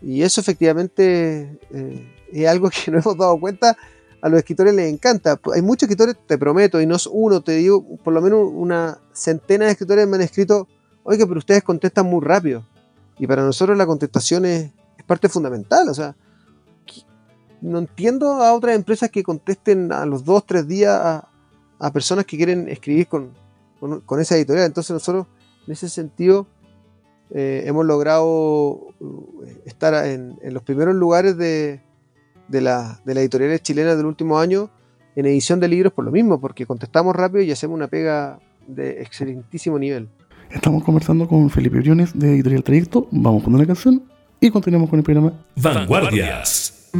Y 0.02 0.22
eso 0.22 0.40
efectivamente 0.40 1.58
eh, 1.70 2.14
es 2.32 2.48
algo 2.48 2.70
que 2.84 2.90
no 2.90 2.98
hemos 2.98 3.16
dado 3.16 3.38
cuenta. 3.38 3.76
A 4.22 4.28
los 4.28 4.38
escritores 4.38 4.74
les 4.74 4.92
encanta. 4.92 5.38
Hay 5.54 5.62
muchos 5.62 5.88
escritores, 5.88 6.16
te 6.26 6.38
prometo, 6.38 6.80
y 6.80 6.86
no 6.86 6.96
es 6.96 7.06
uno, 7.06 7.42
te 7.42 7.52
digo, 7.52 7.84
por 8.02 8.12
lo 8.12 8.20
menos 8.20 8.50
una 8.52 8.98
centena 9.12 9.66
de 9.66 9.72
escritores 9.72 10.08
me 10.08 10.16
han 10.16 10.22
escrito, 10.22 10.66
oiga, 11.04 11.26
pero 11.26 11.38
ustedes 11.38 11.62
contestan 11.62 12.06
muy 12.06 12.24
rápido. 12.24 12.64
Y 13.18 13.26
para 13.26 13.44
nosotros 13.44 13.76
la 13.76 13.86
contestación 13.86 14.46
es, 14.46 14.72
parte 15.06 15.28
fundamental. 15.28 15.88
O 15.88 15.94
sea, 15.94 16.16
no 17.60 17.78
entiendo 17.78 18.42
a 18.42 18.52
otras 18.54 18.74
empresas 18.74 19.10
que 19.10 19.22
contesten 19.22 19.92
a 19.92 20.04
los 20.04 20.24
dos, 20.24 20.44
tres 20.44 20.66
días 20.66 21.22
a, 21.78 21.90
personas 21.92 22.24
que 22.24 22.36
quieren 22.36 22.68
escribir 22.68 23.06
con, 23.06 23.32
con 23.78 24.20
esa 24.20 24.34
editorial. 24.34 24.66
Entonces 24.66 24.90
nosotros, 24.90 25.26
en 25.66 25.72
ese 25.72 25.88
sentido, 25.88 26.46
eh, 27.30 27.64
hemos 27.66 27.84
logrado 27.84 28.88
eh, 29.00 29.62
estar 29.66 30.06
en, 30.06 30.38
los 30.42 30.62
primeros 30.62 30.94
lugares 30.94 31.36
de, 31.36 31.80
de, 32.48 32.60
la, 32.60 33.00
de 33.04 33.14
las 33.14 33.22
editoriales 33.22 33.62
chilenas 33.62 33.96
del 33.96 34.06
último 34.06 34.38
año 34.38 34.70
en 35.16 35.26
edición 35.26 35.58
de 35.60 35.68
libros 35.68 35.92
por 35.92 36.04
lo 36.04 36.12
mismo, 36.12 36.40
porque 36.40 36.66
contestamos 36.66 37.16
rápido 37.16 37.42
y 37.42 37.50
hacemos 37.50 37.74
una 37.74 37.88
pega 37.88 38.38
de 38.66 39.02
excelentísimo 39.02 39.78
nivel. 39.78 40.08
Estamos 40.50 40.84
conversando 40.84 41.26
con 41.26 41.50
Felipe 41.50 41.78
Briones 41.78 42.16
de 42.16 42.34
Editorial 42.34 42.62
Trayecto. 42.62 43.08
Vamos 43.10 43.42
con 43.42 43.54
una 43.54 43.66
canción 43.66 44.02
y 44.40 44.50
continuamos 44.50 44.90
con 44.90 44.98
el 45.00 45.04
programa 45.04 45.32
Vanguardias. 45.56 46.90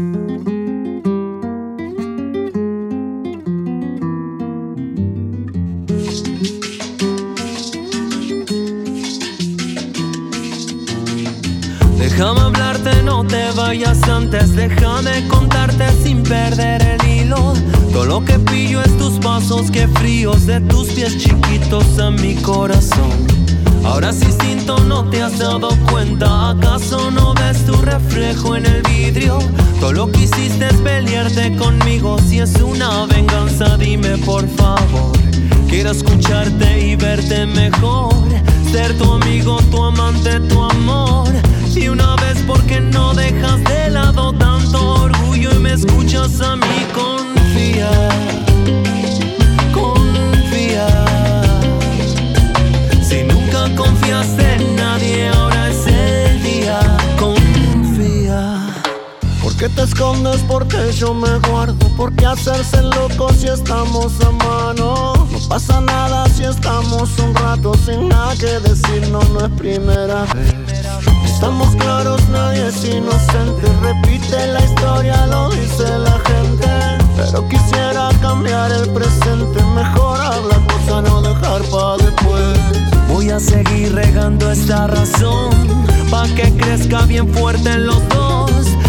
Déjame 12.16 12.40
hablarte, 12.40 13.02
no 13.02 13.26
te 13.26 13.50
vayas 13.54 14.02
antes. 14.04 14.56
Déjame 14.56 15.28
contarte 15.28 15.84
sin 16.02 16.22
perder 16.22 16.80
el 16.80 17.06
hilo. 17.06 17.52
Todo 17.92 18.06
lo 18.06 18.24
que 18.24 18.38
pillo 18.38 18.80
es 18.80 18.96
tus 18.96 19.18
pasos, 19.18 19.70
que 19.70 19.86
fríos 19.86 20.46
de 20.46 20.62
tus 20.62 20.88
pies 20.88 21.18
chiquitos 21.18 21.98
a 21.98 22.10
mi 22.10 22.34
corazón. 22.36 23.10
Ahora 23.84 24.14
sí 24.14 24.28
siento, 24.40 24.78
no 24.78 25.04
te 25.10 25.22
has 25.22 25.38
dado 25.38 25.68
cuenta. 25.90 26.52
¿Acaso 26.52 27.10
no 27.10 27.34
ves 27.34 27.66
tu 27.66 27.74
reflejo 27.82 28.56
en 28.56 28.64
el 28.64 28.80
vidrio? 28.84 29.38
Todo 29.78 29.92
lo 29.92 30.10
que 30.10 30.20
hiciste 30.22 30.68
es 30.68 30.76
pelearte 30.76 31.54
conmigo. 31.56 32.18
Si 32.26 32.38
es 32.38 32.54
una 32.62 33.04
venganza, 33.04 33.76
dime 33.76 34.16
por 34.24 34.48
favor. 34.56 35.12
Quiero 35.68 35.90
escucharte 35.90 36.80
y 36.80 36.96
verte 36.96 37.44
mejor. 37.44 38.14
Ser 38.72 38.96
tu 38.96 39.12
amigo, 39.12 39.58
tu 39.70 39.84
amante, 39.84 40.40
tu 40.40 40.62
amor. 40.62 40.75
¿Por 59.66 59.74
qué 59.74 59.82
te 59.82 59.88
escondes? 59.90 60.44
Porque 60.46 60.92
yo 60.92 61.12
me 61.12 61.38
guardo. 61.48 61.88
¿Por 61.96 62.12
qué 62.14 62.24
hacerse 62.24 62.82
loco 62.82 63.32
si 63.32 63.48
estamos 63.48 64.12
a 64.24 64.30
mano? 64.30 65.14
No 65.32 65.38
pasa 65.48 65.80
nada 65.80 66.28
si 66.28 66.44
estamos 66.44 67.10
un 67.18 67.34
rato 67.34 67.74
sin 67.84 68.08
nada 68.08 68.36
que 68.36 68.60
decir, 68.60 69.08
no, 69.10 69.20
no 69.32 69.46
es 69.46 69.50
primera 69.58 70.22
vez. 70.34 70.54
Estamos 71.24 71.74
claros, 71.74 72.22
nadie 72.28 72.68
es 72.68 72.84
inocente. 72.84 73.66
Repite 73.82 74.46
la 74.46 74.60
historia, 74.60 75.26
lo 75.26 75.50
dice 75.50 75.98
la 75.98 76.20
gente. 76.20 76.68
Pero 77.16 77.48
quisiera 77.48 78.10
cambiar 78.20 78.70
el 78.70 78.88
presente, 78.90 79.64
mejorar 79.74 80.42
la 80.44 80.64
cosa, 80.66 81.02
no 81.02 81.22
dejar 81.22 81.62
para 81.62 81.96
después. 82.04 82.56
Voy 83.08 83.30
a 83.30 83.40
seguir 83.40 83.92
regando 83.96 84.48
esta 84.48 84.86
razón, 84.86 85.50
pa' 86.08 86.28
que 86.36 86.52
crezca 86.56 87.02
bien 87.02 87.26
fuerte 87.34 87.68
en 87.68 87.86
los 87.86 88.08
dos. 88.10 88.25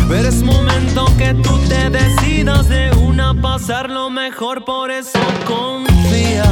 Pero 0.09 0.29
es 0.29 0.41
momento 0.41 1.05
que 1.17 1.33
tú 1.33 1.57
te 1.67 1.89
decidas 1.89 2.69
de 2.69 2.91
una 2.97 3.33
pasar 3.41 3.89
lo 3.89 4.09
mejor, 4.09 4.63
por 4.63 4.89
eso 4.91 5.19
confía. 5.45 6.45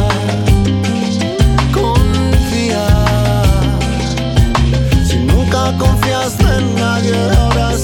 confiaste 5.77 6.43
en 6.43 6.75
nadie, 6.75 7.29
ahora 7.37 7.77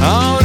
vez 0.00 0.37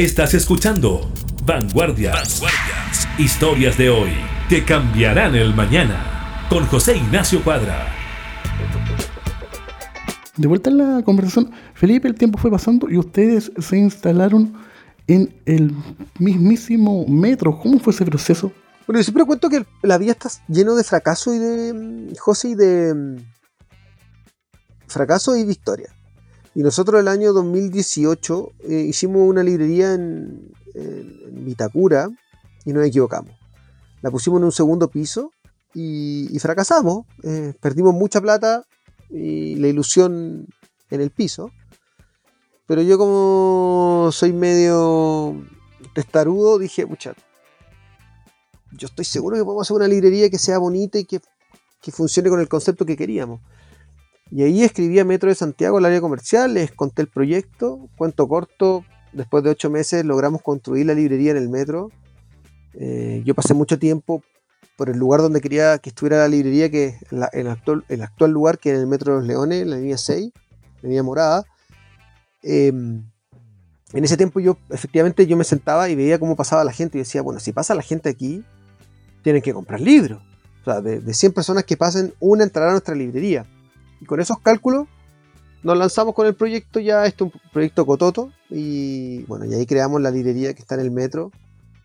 Estás 0.00 0.32
escuchando 0.32 1.12
Vanguardias. 1.44 2.40
Historias 3.18 3.76
de 3.76 3.90
hoy 3.90 4.08
que 4.48 4.64
cambiarán 4.64 5.34
el 5.34 5.54
mañana. 5.54 6.46
Con 6.48 6.64
José 6.64 6.96
Ignacio 6.96 7.44
Cuadra. 7.44 7.86
De 10.38 10.48
vuelta 10.48 10.70
en 10.70 10.78
la 10.78 11.02
conversación, 11.02 11.50
Felipe, 11.74 12.08
el 12.08 12.14
tiempo 12.14 12.38
fue 12.38 12.50
pasando 12.50 12.88
y 12.88 12.96
ustedes 12.96 13.52
se 13.58 13.76
instalaron 13.76 14.54
en 15.06 15.38
el 15.44 15.76
mismísimo 16.18 17.06
metro. 17.06 17.58
¿Cómo 17.58 17.78
fue 17.78 17.92
ese 17.92 18.06
proceso? 18.06 18.50
Bueno, 18.86 19.00
yo 19.00 19.04
siempre 19.04 19.26
cuento 19.26 19.50
que 19.50 19.66
la 19.82 19.98
vida 19.98 20.12
está 20.12 20.30
lleno 20.48 20.76
de 20.76 20.84
fracaso 20.84 21.34
y 21.34 21.38
de. 21.38 21.74
mm, 21.74 22.14
José, 22.16 22.48
y 22.48 22.54
de. 22.54 22.94
mm, 22.94 23.16
fracaso 24.86 25.36
y 25.36 25.44
victoria. 25.44 25.94
Y 26.54 26.62
nosotros 26.62 27.00
el 27.00 27.08
año 27.08 27.32
2018 27.32 28.52
eh, 28.68 28.74
hicimos 28.88 29.28
una 29.28 29.42
librería 29.42 29.94
en, 29.94 30.50
en- 30.74 31.44
Vitacura 31.44 32.08
y 32.64 32.72
nos 32.72 32.84
equivocamos. 32.86 33.32
La 34.02 34.10
pusimos 34.10 34.38
en 34.40 34.44
un 34.44 34.52
segundo 34.52 34.88
piso 34.88 35.32
y, 35.74 36.36
fracasamos. 36.40 37.06
Eh, 37.22 37.54
perdimos 37.60 37.94
mucha 37.94 38.20
plata 38.20 38.64
y 39.08 39.54
la 39.56 39.68
ilusión 39.68 40.46
en 40.90 41.00
el 41.00 41.10
piso. 41.10 41.50
Pero 42.66 42.82
yo 42.82 42.98
como 42.98 44.10
soy 44.12 44.32
medio 44.32 45.36
testarudo 45.94 46.58
dije, 46.58 46.86
mucha, 46.86 47.14
yo 48.72 48.86
estoy 48.86 49.04
seguro 49.04 49.36
que 49.36 49.44
podemos 49.44 49.66
hacer 49.66 49.76
una 49.76 49.88
librería 49.88 50.30
que 50.30 50.38
sea 50.38 50.58
bonita 50.58 50.98
y 50.98 51.04
que, 51.04 51.20
que 51.82 51.90
funcione 51.92 52.28
con 52.30 52.40
el 52.40 52.48
concepto 52.48 52.84
que 52.86 52.96
queríamos. 52.96 53.40
Y 54.30 54.42
ahí 54.44 54.62
escribí 54.62 54.98
a 55.00 55.04
Metro 55.04 55.28
de 55.28 55.34
Santiago, 55.34 55.78
el 55.78 55.84
área 55.84 56.00
comercial, 56.00 56.54
les 56.54 56.70
conté 56.70 57.02
el 57.02 57.08
proyecto, 57.08 57.88
cuento 57.96 58.28
corto, 58.28 58.84
después 59.12 59.42
de 59.42 59.50
ocho 59.50 59.70
meses 59.70 60.04
logramos 60.04 60.40
construir 60.42 60.86
la 60.86 60.94
librería 60.94 61.32
en 61.32 61.36
el 61.36 61.48
metro. 61.48 61.90
Eh, 62.74 63.22
yo 63.24 63.34
pasé 63.34 63.54
mucho 63.54 63.78
tiempo 63.78 64.22
por 64.76 64.88
el 64.88 64.98
lugar 64.98 65.20
donde 65.20 65.40
quería 65.40 65.78
que 65.78 65.90
estuviera 65.90 66.18
la 66.18 66.28
librería, 66.28 66.70
que 66.70 66.96
el, 67.10 67.48
actual, 67.48 68.30
lugar, 68.30 68.58
que 68.58 68.70
en 68.70 68.76
el 68.76 68.86
Metro 68.86 69.12
de 69.12 69.18
los 69.18 69.26
Leones, 69.26 69.66
la 69.66 69.76
línea 69.76 69.98
6, 69.98 70.30
la 70.82 70.88
línea 70.88 71.02
morada. 71.02 71.44
Eh, 72.42 72.68
en 72.68 74.04
ese 74.04 74.16
tiempo 74.16 74.38
yo, 74.38 74.56
efectivamente, 74.70 75.26
yo 75.26 75.36
me 75.36 75.44
sentaba 75.44 75.88
y 75.88 75.96
veía 75.96 76.20
cómo 76.20 76.36
pasaba 76.36 76.62
la 76.62 76.72
gente 76.72 76.96
y 76.96 77.00
decía, 77.00 77.20
bueno, 77.20 77.40
si 77.40 77.52
pasa 77.52 77.74
la 77.74 77.82
gente 77.82 78.08
aquí, 78.08 78.44
tienen 79.22 79.42
que 79.42 79.52
comprar 79.52 79.80
libros. 79.80 80.22
O 80.62 80.64
sea, 80.64 80.80
de, 80.80 81.00
de 81.00 81.14
100 81.14 81.32
personas 81.32 81.64
que 81.64 81.76
pasen, 81.76 82.14
una 82.20 82.44
entrará 82.44 82.68
a 82.68 82.72
nuestra 82.72 82.94
librería. 82.94 83.46
Y 84.00 84.06
con 84.06 84.20
esos 84.20 84.38
cálculos 84.38 84.86
nos 85.62 85.76
lanzamos 85.76 86.14
con 86.14 86.26
el 86.26 86.34
proyecto 86.34 86.80
ya, 86.80 87.04
este 87.04 87.24
es 87.24 87.32
un 87.32 87.40
proyecto 87.52 87.84
Cototo, 87.84 88.32
y 88.48 89.24
bueno, 89.24 89.44
y 89.44 89.54
ahí 89.54 89.66
creamos 89.66 90.00
la 90.00 90.10
librería 90.10 90.54
que 90.54 90.62
está 90.62 90.74
en 90.74 90.80
el 90.80 90.90
metro, 90.90 91.30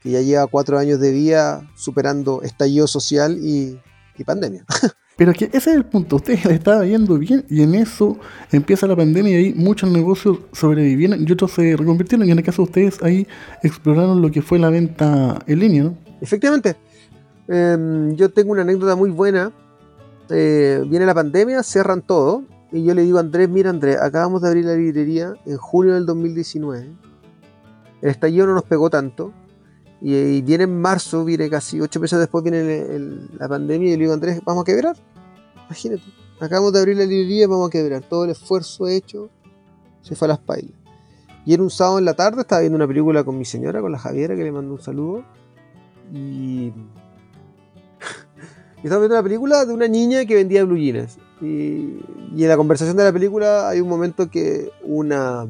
que 0.02 0.12
ya 0.12 0.22
lleva 0.22 0.48
cuatro 0.48 0.78
años 0.78 1.00
de 1.00 1.12
vida 1.12 1.70
superando 1.76 2.42
estallido 2.42 2.88
social 2.88 3.38
y, 3.42 3.80
y 4.18 4.24
pandemia. 4.24 4.66
Pero 5.18 5.32
es 5.32 5.38
que 5.38 5.46
ese 5.46 5.58
es 5.72 5.78
el 5.78 5.86
punto. 5.86 6.18
Ustedes 6.18 6.44
le 6.46 6.56
estaba 6.56 6.86
yendo 6.86 7.18
bien 7.18 7.46
y 7.50 7.62
en 7.62 7.76
eso 7.76 8.18
empieza 8.52 8.86
la 8.86 8.96
pandemia 8.96 9.32
y 9.32 9.36
ahí 9.46 9.54
muchos 9.54 9.90
negocios 9.90 10.40
sobrevivieron 10.52 11.26
y 11.26 11.32
otros 11.32 11.54
se 11.54 11.78
reconvirtieron. 11.78 12.28
Y 12.28 12.32
en 12.32 12.40
el 12.40 12.44
caso 12.44 12.64
de 12.64 12.66
ustedes, 12.66 13.02
ahí 13.02 13.26
exploraron 13.64 14.22
lo 14.22 14.30
que 14.30 14.42
fue 14.42 14.60
la 14.60 14.70
venta 14.70 15.40
en 15.48 15.60
línea, 15.60 15.84
¿no? 15.84 15.98
Efectivamente, 16.20 16.76
em, 17.48 18.14
yo 18.16 18.30
tengo 18.30 18.52
una 18.52 18.64
anécdota 18.64 18.96
muy 18.96 19.10
buena. 19.10 19.54
Eh, 20.30 20.84
viene 20.88 21.06
la 21.06 21.14
pandemia, 21.14 21.64
cierran 21.64 22.02
todo. 22.02 22.44
Y 22.72 22.84
yo 22.84 22.94
le 22.94 23.04
digo 23.04 23.18
a 23.18 23.22
Andrés, 23.22 23.48
mira 23.48 23.70
Andrés, 23.70 23.98
acabamos 24.02 24.42
de 24.42 24.50
abrir 24.50 24.66
la 24.66 24.74
librería 24.74 25.34
en 25.46 25.58
junio 25.58 25.94
del 25.94 26.06
2019. 26.06 26.90
El 28.02 28.10
estallido 28.10 28.48
no 28.48 28.54
nos 28.54 28.64
pegó 28.64 28.90
tanto. 28.90 29.32
Y, 30.02 30.14
y 30.14 30.42
viene 30.42 30.66
en 30.66 30.82
marzo, 30.82 31.24
viene 31.24 31.50
casi 31.50 31.80
ocho 31.80 32.00
meses 32.00 32.20
después, 32.20 32.44
viene 32.44 32.88
la 33.38 33.48
pandemia. 33.48 33.90
Y 33.90 33.92
le 33.92 33.98
digo 33.98 34.12
a 34.12 34.16
Andrés, 34.16 34.42
vamos 34.44 34.64
a 34.64 34.66
quebrar. 34.66 34.96
Imagínate, 35.68 36.04
acabamos 36.40 36.74
de 36.74 36.80
abrir 36.80 36.98
la 36.98 37.06
librería, 37.06 37.48
vamos 37.48 37.68
a 37.68 37.72
quebrar. 37.72 38.04
Todo 38.04 38.26
el 38.26 38.32
esfuerzo 38.32 38.88
hecho 38.88 39.30
se 40.02 40.16
fue 40.16 40.28
a 40.28 40.30
las 40.30 40.40
pailas. 40.40 40.74
Y 41.46 41.54
era 41.54 41.62
un 41.62 41.70
sábado 41.70 42.00
en 42.00 42.06
la 42.06 42.16
tarde, 42.16 42.42
estaba 42.42 42.62
viendo 42.62 42.76
una 42.76 42.88
película 42.88 43.24
con 43.24 43.38
mi 43.38 43.46
señora, 43.46 43.80
con 43.80 43.92
la 43.92 44.00
Javiera, 44.00 44.36
que 44.36 44.44
le 44.44 44.52
mando 44.52 44.74
un 44.74 44.82
saludo. 44.82 45.24
Y. 46.12 46.74
estaba 48.88 49.02
viendo 49.02 49.16
una 49.16 49.24
película 49.24 49.66
de 49.66 49.74
una 49.74 49.88
niña 49.88 50.26
que 50.26 50.36
vendía 50.36 50.64
blue 50.64 50.78
jeans. 50.78 51.18
Y, 51.42 52.00
y 52.36 52.44
en 52.44 52.48
la 52.48 52.58
conversación 52.58 52.96
de 52.98 53.04
la 53.04 53.14
película 53.14 53.70
hay 53.70 53.82
un 53.82 53.90
momento 53.90 54.30
que 54.30 54.72
una. 54.84 55.48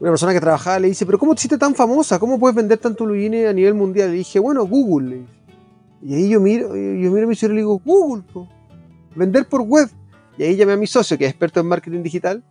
Una 0.00 0.10
persona 0.10 0.32
que 0.32 0.40
trabajaba 0.40 0.80
le 0.80 0.88
dice, 0.88 1.06
pero 1.06 1.18
¿cómo 1.18 1.34
te 1.34 1.40
hiciste 1.40 1.56
tan 1.56 1.74
famosa? 1.74 2.18
¿Cómo 2.18 2.38
puedes 2.38 2.54
vender 2.54 2.78
tanto 2.78 3.04
blue 3.04 3.16
jeans 3.16 3.48
a 3.48 3.52
nivel 3.52 3.74
mundial? 3.74 4.10
Le 4.10 4.16
dije, 4.16 4.38
bueno, 4.38 4.66
Google. 4.66 5.16
le. 5.16 5.34
Y 6.04 6.14
ahí 6.14 6.28
yo 6.28 6.38
miro, 6.38 6.68
yo 6.68 7.10
miro 7.10 7.24
a 7.24 7.28
mi 7.28 7.34
señora 7.34 7.54
y 7.54 7.56
le 7.56 7.62
digo, 7.62 7.80
Google, 7.82 8.22
po. 8.30 8.46
vender 9.16 9.46
por 9.48 9.62
web. 9.62 9.88
Y 10.36 10.42
ahí 10.42 10.54
llamé 10.54 10.74
a 10.74 10.76
mi 10.76 10.86
socio, 10.86 11.16
que 11.16 11.24
es 11.24 11.30
experto 11.30 11.60
en 11.60 11.66
marketing 11.66 12.02
digital, 12.02 12.44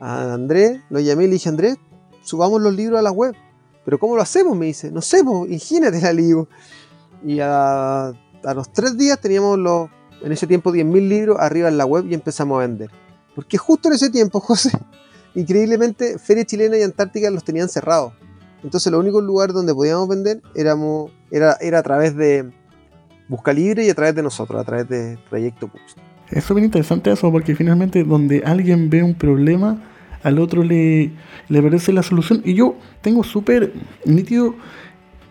a 0.00 0.32
Andrés, 0.32 0.80
lo 0.88 1.00
llamé 1.00 1.24
y 1.24 1.26
le 1.26 1.32
dije, 1.34 1.50
Andrés, 1.50 1.76
subamos 2.22 2.62
los 2.62 2.74
libros 2.74 2.98
a 2.98 3.02
la 3.02 3.10
web. 3.10 3.34
Pero 3.84 3.98
¿cómo 3.98 4.16
lo 4.16 4.22
hacemos? 4.22 4.56
Me 4.56 4.66
dice, 4.66 4.90
no 4.90 5.02
sé, 5.02 5.22
pues, 5.22 5.50
imagínate 5.50 6.00
la 6.00 6.14
digo. 6.14 6.48
Y 7.24 7.40
a, 7.40 8.08
a 8.08 8.54
los 8.54 8.72
tres 8.72 8.96
días 8.96 9.18
teníamos 9.20 9.58
los, 9.58 9.88
en 10.22 10.32
ese 10.32 10.46
tiempo 10.46 10.72
10.000 10.72 11.08
libros 11.08 11.36
arriba 11.40 11.68
en 11.68 11.76
la 11.78 11.86
web 11.86 12.06
y 12.08 12.14
empezamos 12.14 12.56
a 12.56 12.66
vender. 12.66 12.90
Porque 13.34 13.58
justo 13.58 13.88
en 13.88 13.94
ese 13.94 14.10
tiempo, 14.10 14.40
José, 14.40 14.70
increíblemente, 15.34 16.18
Feria 16.18 16.44
Chilena 16.44 16.76
y 16.76 16.82
Antártica 16.82 17.30
los 17.30 17.44
tenían 17.44 17.68
cerrados. 17.68 18.12
Entonces, 18.62 18.90
los 18.90 19.00
únicos 19.00 19.22
lugares 19.22 19.54
donde 19.54 19.74
podíamos 19.74 20.08
vender 20.08 20.40
éramos, 20.54 21.10
era, 21.30 21.56
era 21.60 21.80
a 21.80 21.82
través 21.82 22.16
de 22.16 22.50
Busca 23.28 23.52
Libre 23.52 23.84
y 23.84 23.90
a 23.90 23.94
través 23.94 24.14
de 24.14 24.22
nosotros, 24.22 24.60
a 24.60 24.64
través 24.64 24.88
de 24.88 25.18
Trayecto 25.28 25.68
Books. 25.68 25.96
Es 26.30 26.44
súper 26.44 26.64
interesante 26.64 27.12
eso 27.12 27.30
porque 27.30 27.54
finalmente 27.54 28.04
donde 28.04 28.42
alguien 28.46 28.88
ve 28.88 29.02
un 29.02 29.14
problema, 29.14 29.82
al 30.22 30.38
otro 30.38 30.62
le, 30.62 31.12
le 31.48 31.62
parece 31.62 31.92
la 31.92 32.02
solución. 32.02 32.40
Y 32.44 32.54
yo 32.54 32.76
tengo 33.02 33.22
súper 33.22 33.74
nítido, 34.06 34.54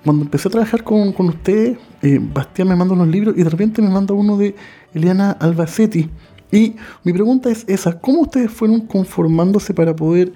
cuando 0.03 0.23
empecé 0.23 0.47
a 0.47 0.51
trabajar 0.51 0.83
con, 0.83 1.13
con 1.13 1.29
ustedes, 1.29 1.77
eh, 2.01 2.19
Bastián 2.21 2.67
me 2.67 2.75
manda 2.75 2.93
unos 2.93 3.07
libros 3.07 3.35
y 3.37 3.43
de 3.43 3.49
repente 3.49 3.81
me 3.81 3.89
manda 3.89 4.13
uno 4.13 4.37
de 4.37 4.55
Eliana 4.93 5.31
Albacetti. 5.31 6.09
Y 6.51 6.75
mi 7.03 7.13
pregunta 7.13 7.49
es 7.49 7.63
esa, 7.67 7.99
¿cómo 7.99 8.21
ustedes 8.21 8.51
fueron 8.51 8.81
conformándose 8.81 9.73
para 9.73 9.95
poder 9.95 10.33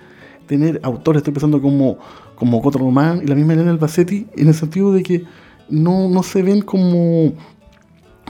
tener 0.47 0.79
autores? 0.83 1.19
Estoy 1.19 1.33
pensando 1.33 1.61
como, 1.61 1.97
como 2.35 2.61
Román 2.71 3.21
y 3.23 3.27
la 3.27 3.35
misma 3.35 3.53
Eliana 3.53 3.71
Albacetti, 3.71 4.27
en 4.35 4.47
el 4.47 4.53
sentido 4.53 4.93
de 4.93 5.03
que 5.03 5.25
no, 5.69 6.09
no 6.09 6.23
se 6.23 6.41
ven 6.41 6.61
como 6.61 7.33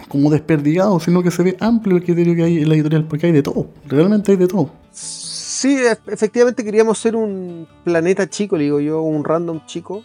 como 0.08 0.30
desperdigado, 0.30 1.00
sino 1.00 1.22
que 1.22 1.32
se 1.32 1.44
ve 1.44 1.58
amplio 1.60 1.98
el 1.98 2.04
criterio 2.04 2.36
que 2.36 2.44
hay 2.44 2.58
en 2.60 2.70
la 2.70 2.76
editorial, 2.76 3.06
porque 3.06 3.26
hay 3.26 3.32
de 3.32 3.44
todo, 3.44 3.68
realmente 3.88 4.32
hay 4.32 4.38
de 4.38 4.48
todo. 4.48 4.70
Sí, 4.92 5.76
e- 5.76 6.14
efectivamente 6.14 6.64
queríamos 6.64 6.98
ser 6.98 7.16
un 7.16 7.68
planeta 7.84 8.30
chico, 8.30 8.58
le 8.58 8.66
digo 8.66 8.80
yo, 8.80 9.02
un 9.02 9.24
random 9.24 9.62
chico, 9.66 10.04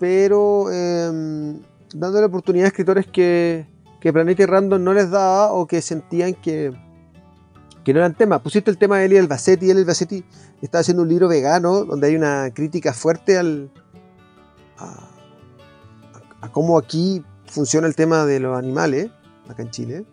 pero 0.00 0.72
eh, 0.72 1.54
dándole 1.94 2.26
oportunidad 2.26 2.64
a 2.64 2.68
escritores 2.68 3.06
que, 3.06 3.66
Planeta 4.00 4.42
y 4.42 4.46
Random 4.46 4.82
no 4.82 4.94
les 4.94 5.10
daba 5.10 5.52
o 5.52 5.66
que 5.66 5.82
sentían 5.82 6.32
que, 6.32 6.72
que 7.84 7.92
no 7.92 8.00
eran 8.00 8.14
temas. 8.14 8.40
Pusiste 8.40 8.70
el 8.70 8.78
tema 8.78 8.98
de 8.98 9.04
Eli 9.04 9.18
Albacetti, 9.18 9.70
Eli 9.70 9.80
Albacetti 9.80 10.24
está 10.62 10.78
haciendo 10.78 11.02
un 11.02 11.10
libro 11.10 11.28
vegano 11.28 11.84
donde 11.84 12.06
hay 12.06 12.16
una 12.16 12.50
crítica 12.54 12.94
fuerte 12.94 13.36
al, 13.36 13.70
a, 14.78 15.10
a 16.40 16.50
cómo 16.50 16.78
aquí 16.78 17.22
funciona 17.44 17.86
el 17.86 17.94
tema 17.94 18.24
de 18.24 18.40
los 18.40 18.58
animales, 18.58 19.10
acá 19.48 19.62
en 19.62 19.70
Chile. 19.70 20.04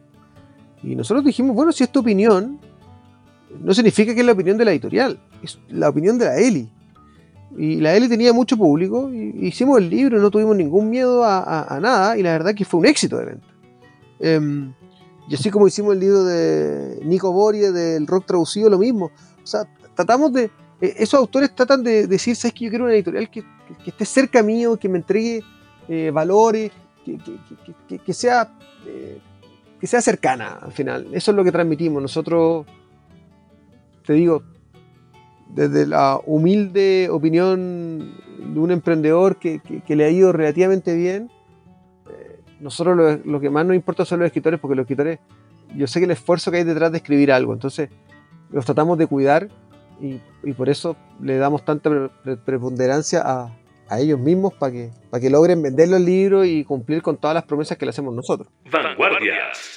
Y 0.83 0.95
nosotros 0.95 1.23
dijimos, 1.23 1.55
bueno, 1.55 1.71
si 1.71 1.85
es 1.85 1.91
tu 1.91 2.01
opinión, 2.01 2.59
no 3.61 3.73
significa 3.73 4.13
que 4.13 4.19
es 4.19 4.25
la 4.25 4.33
opinión 4.33 4.57
de 4.57 4.65
la 4.65 4.71
editorial, 4.71 5.17
es 5.41 5.57
la 5.69 5.87
opinión 5.87 6.17
de 6.17 6.25
la 6.25 6.37
Eli. 6.37 6.69
Y 7.55 7.77
la 7.77 7.95
Eli 7.95 8.09
tenía 8.09 8.33
mucho 8.33 8.57
público, 8.57 9.11
y 9.11 9.47
hicimos 9.47 9.77
el 9.79 9.89
libro, 9.89 10.19
no 10.19 10.29
tuvimos 10.29 10.55
ningún 10.55 10.89
miedo 10.89 11.23
a, 11.23 11.79
nada, 11.81 12.17
y 12.17 12.23
la 12.23 12.31
verdad 12.33 12.53
que 12.53 12.65
fue 12.65 12.79
un 12.81 12.85
éxito 12.85 13.17
de 13.17 13.25
venta. 13.25 13.47
Em, 14.19 14.73
y 15.29 15.35
así 15.35 15.49
como 15.49 15.67
hicimos 15.67 15.93
el 15.93 15.99
libro 15.99 16.23
de 16.23 16.99
Nico 17.03 17.31
Borie 17.31 17.71
del 17.71 18.05
rock 18.05 18.25
traducido, 18.25 18.69
lo 18.69 18.77
mismo. 18.77 19.11
O 19.43 19.47
sea, 19.47 19.61
tratamos 19.95 20.33
de. 20.33 20.45
eh, 20.81 20.93
esos 20.97 21.19
autores 21.19 21.53
tratan 21.55 21.83
de 21.83 22.07
decir, 22.07 22.35
¿sabes 22.35 22.53
que 22.53 22.65
yo 22.65 22.69
quiero 22.69 22.85
una 22.85 22.93
editorial 22.93 23.29
que, 23.29 23.43
esté 23.85 24.05
cerca 24.05 24.43
mío, 24.43 24.77
que 24.77 24.87
me 24.89 24.97
entregue 24.97 25.43
eh, 25.87 26.11
valores, 26.11 26.71
que, 27.05 27.17
que- 27.17 27.37
que- 27.65 27.73
que- 27.87 27.99
que 27.99 28.13
sea. 28.13 28.53
eh, 28.85 29.19
que 29.79 29.85
sea 29.87 30.01
cercana 30.01 30.57
al 30.61 30.71
final. 30.71 31.07
Eso 31.13 31.29
es 31.31 31.37
lo 31.37 31.43
que 31.43 31.51
transmitimos. 31.51 32.01
Nosotros, 32.01 32.65
te 34.05 34.13
digo, 34.13 34.41
desde 35.49 35.87
la 35.87 36.19
humilde 36.25 37.09
opinión 37.11 38.13
de 38.53 38.59
un 38.59 38.71
emprendedor 38.71 39.37
que, 39.37 39.61
le 39.87 40.05
ha 40.05 40.09
ido 40.09 40.31
relativamente 40.31 40.95
bien, 40.95 41.29
eh, 42.09 42.39
nosotros 42.59 43.19
lo, 43.23 43.39
que 43.39 43.49
más 43.49 43.65
nos 43.65 43.75
importa 43.75 44.05
son 44.05 44.19
los 44.19 44.27
escritores, 44.27 44.59
porque 44.59 44.75
los 44.75 44.83
escritores, 44.83 45.19
yo 45.75 45.87
sé 45.87 45.99
que 45.99 46.05
el 46.05 46.11
esfuerzo 46.11 46.51
que 46.51 46.57
hay 46.57 46.63
detrás 46.63 46.91
de 46.91 46.97
escribir 46.97 47.31
algo, 47.31 47.53
entonces 47.53 47.89
los 48.51 48.65
tratamos 48.65 48.97
de 48.97 49.07
cuidar 49.07 49.49
y, 49.99 50.19
por 50.53 50.69
eso 50.69 50.95
le 51.21 51.37
damos 51.37 51.65
tanta 51.65 51.89
pre- 51.89 52.09
pre- 52.23 52.37
preponderancia 52.37 53.21
a, 53.25 53.51
a 53.89 53.99
ellos 53.99 54.19
mismos 54.19 54.53
para 54.53 54.71
que, 54.71 54.91
para 55.09 55.19
que 55.19 55.29
logren 55.29 55.61
vender 55.61 55.89
los 55.89 55.99
libros 55.99 56.45
y 56.45 56.63
cumplir 56.63 57.01
con 57.01 57.17
todas 57.17 57.33
las 57.33 57.45
promesas 57.45 57.77
que 57.77 57.85
le 57.85 57.89
hacemos 57.89 58.13
nosotros. 58.13 58.47
Vanguardias. 58.71 59.75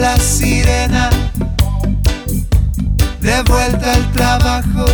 La 0.00 0.18
sirena. 0.18 1.10
De 3.20 3.42
vuelta 3.42 3.92
al 3.92 4.12
trabajo. 4.12 4.84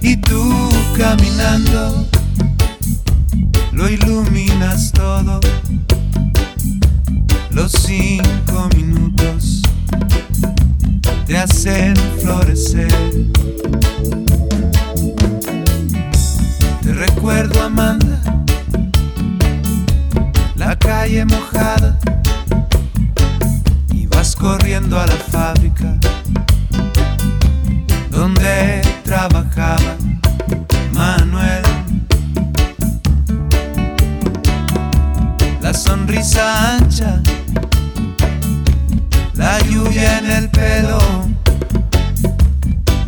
Y 0.00 0.16
tú 0.16 0.70
caminando. 0.96 2.06
Lo 3.72 3.88
iluminas 3.88 4.92
todo. 4.92 5.40
Los 7.50 7.72
cinco 7.72 8.68
minutos 8.76 9.62
te 11.26 11.38
hacen 11.38 11.94
florecer. 12.20 12.92
Te 16.82 16.94
recuerdo 16.94 17.62
Amanda 17.62 18.16
la 20.56 20.76
calle 20.76 21.24
mojada 21.24 21.98
corriendo 24.46 24.96
a 25.00 25.04
la 25.06 25.16
fábrica 25.16 25.92
donde 28.10 28.80
trabajaba 29.02 29.96
Manuel. 30.92 31.64
La 35.60 35.74
sonrisa 35.74 36.76
ancha, 36.76 37.20
la 39.34 39.58
lluvia 39.62 40.18
en 40.18 40.30
el 40.30 40.48
pelo, 40.48 41.00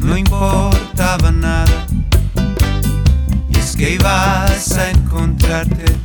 no 0.01 0.16
importaba 0.16 1.31
nada. 1.31 1.87
Y 3.48 3.59
es 3.59 3.77
que 3.77 3.92
ibas 3.92 4.77
a 4.77 4.90
encontrarte 4.90 5.97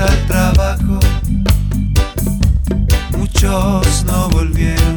al 0.00 0.26
trabajo. 0.26 0.98
Muchos 3.18 4.04
no 4.04 4.28
volvieron, 4.30 4.89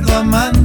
recuerdo 0.00 0.20
amante. 0.20 0.57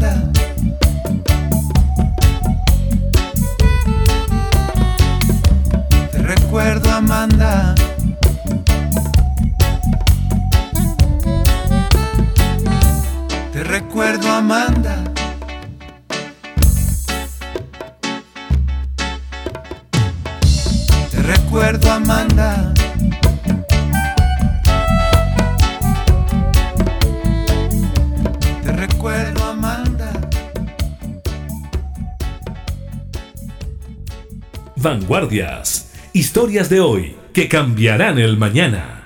Vanguardias. 35.13 35.91
Historias 36.13 36.69
de 36.69 36.79
hoy 36.79 37.15
que 37.33 37.49
cambiarán 37.49 38.19
el 38.19 38.37
mañana. 38.37 39.05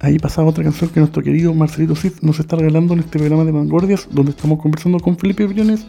Ahí 0.00 0.18
pasaba 0.18 0.48
otra 0.48 0.64
canción 0.64 0.90
que 0.90 0.98
nuestro 0.98 1.22
querido 1.22 1.54
Marcelito 1.54 1.94
Cid 1.94 2.14
nos 2.20 2.40
está 2.40 2.56
regalando 2.56 2.92
en 2.94 2.98
este 3.00 3.20
programa 3.20 3.44
de 3.44 3.52
Vanguardias, 3.52 4.08
donde 4.10 4.32
estamos 4.32 4.60
conversando 4.60 4.98
con 4.98 5.16
Felipe 5.16 5.46
Briones, 5.46 5.86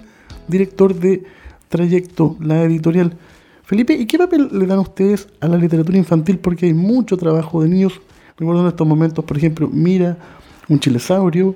director 0.47 0.93
de 0.93 1.23
Trayecto, 1.69 2.37
la 2.39 2.61
editorial. 2.65 3.17
Felipe, 3.63 3.93
¿y 3.93 4.05
qué 4.05 4.19
papel 4.19 4.49
le 4.51 4.67
dan 4.67 4.77
ustedes 4.77 5.27
a 5.41 5.47
la 5.47 5.57
literatura 5.57 5.97
infantil? 5.97 6.37
Porque 6.37 6.67
hay 6.67 6.75
mucho 6.75 7.17
trabajo 7.17 7.63
de 7.63 7.69
niños. 7.69 7.99
Recuerdo 8.37 8.61
en 8.61 8.67
estos 8.67 8.85
momentos, 8.87 9.25
por 9.25 9.35
ejemplo, 9.37 9.67
Mira, 9.73 10.17
Un 10.69 10.79
Chilesaurio, 10.79 11.55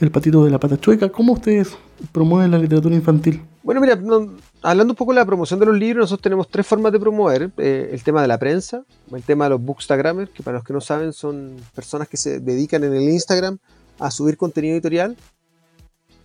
El 0.00 0.10
Patito 0.10 0.44
de 0.44 0.50
la 0.50 0.58
Pata 0.58 0.80
Chueca. 0.80 1.10
¿Cómo 1.10 1.34
ustedes 1.34 1.76
promueven 2.10 2.50
la 2.50 2.58
literatura 2.58 2.96
infantil? 2.96 3.40
Bueno, 3.62 3.80
mira, 3.80 3.94
no- 3.94 4.32
hablando 4.62 4.92
un 4.92 4.96
poco 4.96 5.12
de 5.12 5.16
la 5.20 5.24
promoción 5.26 5.58
de 5.60 5.66
los 5.66 5.76
libros, 5.76 6.04
nosotros 6.04 6.22
tenemos 6.22 6.48
tres 6.48 6.66
formas 6.66 6.92
de 6.92 7.00
promover. 7.00 7.50
eh, 7.58 7.90
el 7.92 8.02
tema 8.02 8.22
de 8.22 8.28
la 8.28 8.38
prensa, 8.38 8.84
el 9.12 9.22
tema 9.22 9.44
de 9.44 9.50
los 9.50 9.62
bookstagrammers, 9.62 10.30
que 10.30 10.42
para 10.42 10.58
los 10.58 10.64
que 10.64 10.72
no 10.72 10.80
saben 10.80 11.12
son 11.12 11.56
personas 11.74 12.08
que 12.08 12.16
se 12.16 12.40
dedican 12.40 12.84
en 12.84 12.94
el 12.94 13.02
Instagram 13.08 13.58
a 13.98 14.10
subir 14.10 14.36
contenido 14.36 14.74
editorial, 14.74 15.16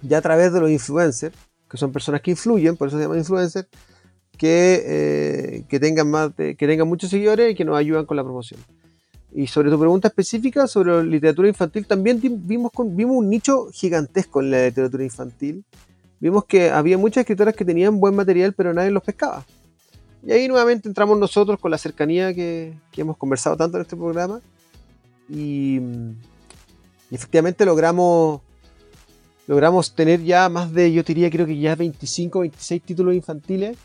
ya 0.01 0.19
a 0.19 0.21
través 0.21 0.53
de 0.53 0.59
los 0.59 0.69
influencers, 0.69 1.35
que 1.69 1.77
son 1.77 1.91
personas 1.91 2.21
que 2.21 2.31
influyen, 2.31 2.77
por 2.77 2.87
eso 2.87 2.97
se 2.97 3.03
llaman 3.03 3.17
influencers, 3.19 3.67
que, 4.37 4.83
eh, 4.85 5.63
que, 5.67 5.79
tengan 5.79 6.09
más 6.09 6.35
de- 6.37 6.55
que 6.55 6.67
tengan 6.67 6.87
muchos 6.87 7.09
seguidores 7.09 7.51
y 7.51 7.55
que 7.55 7.65
nos 7.65 7.75
ayudan 7.77 8.05
con 8.05 8.15
la 8.17 8.23
promoción. 8.23 8.59
Y 9.33 9.47
sobre 9.47 9.69
tu 9.69 9.77
pregunta 9.79 10.07
específica 10.07 10.67
sobre 10.67 11.03
literatura 11.03 11.47
infantil, 11.47 11.85
también 11.85 12.19
vimos, 12.23 12.71
con- 12.71 12.95
vimos 12.95 13.17
un 13.17 13.29
nicho 13.29 13.67
gigantesco 13.71 14.41
en 14.41 14.51
la 14.51 14.65
literatura 14.65 15.03
infantil 15.03 15.65
vimos 16.19 16.45
que 16.45 16.69
había 16.69 16.97
muchas 16.97 17.21
escritoras 17.21 17.55
que 17.55 17.65
tenían 17.65 17.99
buen 17.99 18.15
material, 18.15 18.53
pero 18.53 18.73
nadie 18.73 18.91
los 18.91 19.03
pescaba. 19.03 19.45
Y 20.23 20.31
ahí 20.31 20.47
nuevamente 20.47 20.87
entramos 20.87 21.17
nosotros 21.17 21.59
con 21.59 21.71
la 21.71 21.77
cercanía 21.77 22.33
que, 22.33 22.73
que 22.91 23.01
hemos 23.01 23.17
conversado 23.17 23.55
tanto 23.55 23.77
en 23.77 23.83
este 23.83 23.95
programa. 23.95 24.41
Y, 25.29 25.79
efectivamente 27.11 27.65
logramos, 27.65 28.41
logramos 29.47 29.93
tener 29.93 30.23
ya 30.23 30.49
más 30.49 30.73
de, 30.73 30.91
yo 30.91 31.03
diría, 31.03 31.29
creo 31.29 31.45
que 31.45 31.57
ya 31.57 31.75
25, 31.75 32.39
26 32.39 32.81
títulos 32.81 33.15
infantiles, 33.15 33.77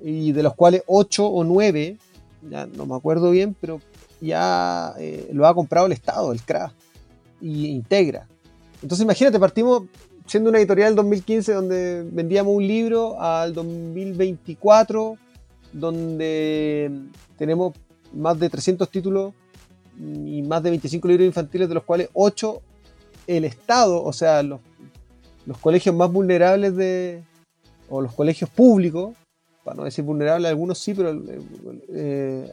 y 0.00 0.32
de 0.32 0.42
los 0.42 0.54
cuales 0.54 0.82
8 0.86 1.26
o 1.26 1.44
9, 1.44 1.96
ya 2.48 2.66
no 2.66 2.86
me 2.86 2.94
acuerdo 2.94 3.30
bien, 3.30 3.56
pero 3.60 3.80
ya 4.20 4.94
eh, 4.98 5.28
lo 5.32 5.46
ha 5.46 5.54
comprado 5.54 5.86
el 5.86 5.92
Estado, 5.92 6.32
el 6.32 6.40
CRA, 6.42 6.72
y 7.40 7.66
integra. 7.66 8.28
Entonces 8.82 9.04
imagínate, 9.04 9.40
partimos 9.40 9.84
siendo 10.28 10.50
una 10.50 10.58
editorial 10.58 10.94
2015 10.94 11.52
donde 11.52 12.04
vendíamos 12.12 12.54
un 12.54 12.66
libro 12.66 13.20
al 13.20 13.54
2024 13.54 15.16
donde 15.72 16.90
tenemos 17.36 17.74
más 18.12 18.38
de 18.38 18.48
300 18.48 18.88
títulos 18.90 19.34
y 19.98 20.42
más 20.42 20.62
de 20.62 20.70
25 20.70 21.08
libros 21.08 21.26
infantiles 21.26 21.68
de 21.68 21.74
los 21.74 21.84
cuales 21.84 22.08
8 22.14 22.60
el 23.26 23.44
Estado, 23.44 24.02
o 24.02 24.12
sea, 24.12 24.42
los, 24.42 24.60
los 25.44 25.58
colegios 25.58 25.94
más 25.94 26.10
vulnerables 26.10 26.74
de, 26.76 27.22
o 27.90 28.00
los 28.00 28.14
colegios 28.14 28.48
públicos, 28.48 29.14
para 29.64 29.76
no 29.76 29.84
decir 29.84 30.04
vulnerables, 30.04 30.48
algunos 30.48 30.78
sí, 30.78 30.94
pero 30.94 31.20
eh, 31.92 32.50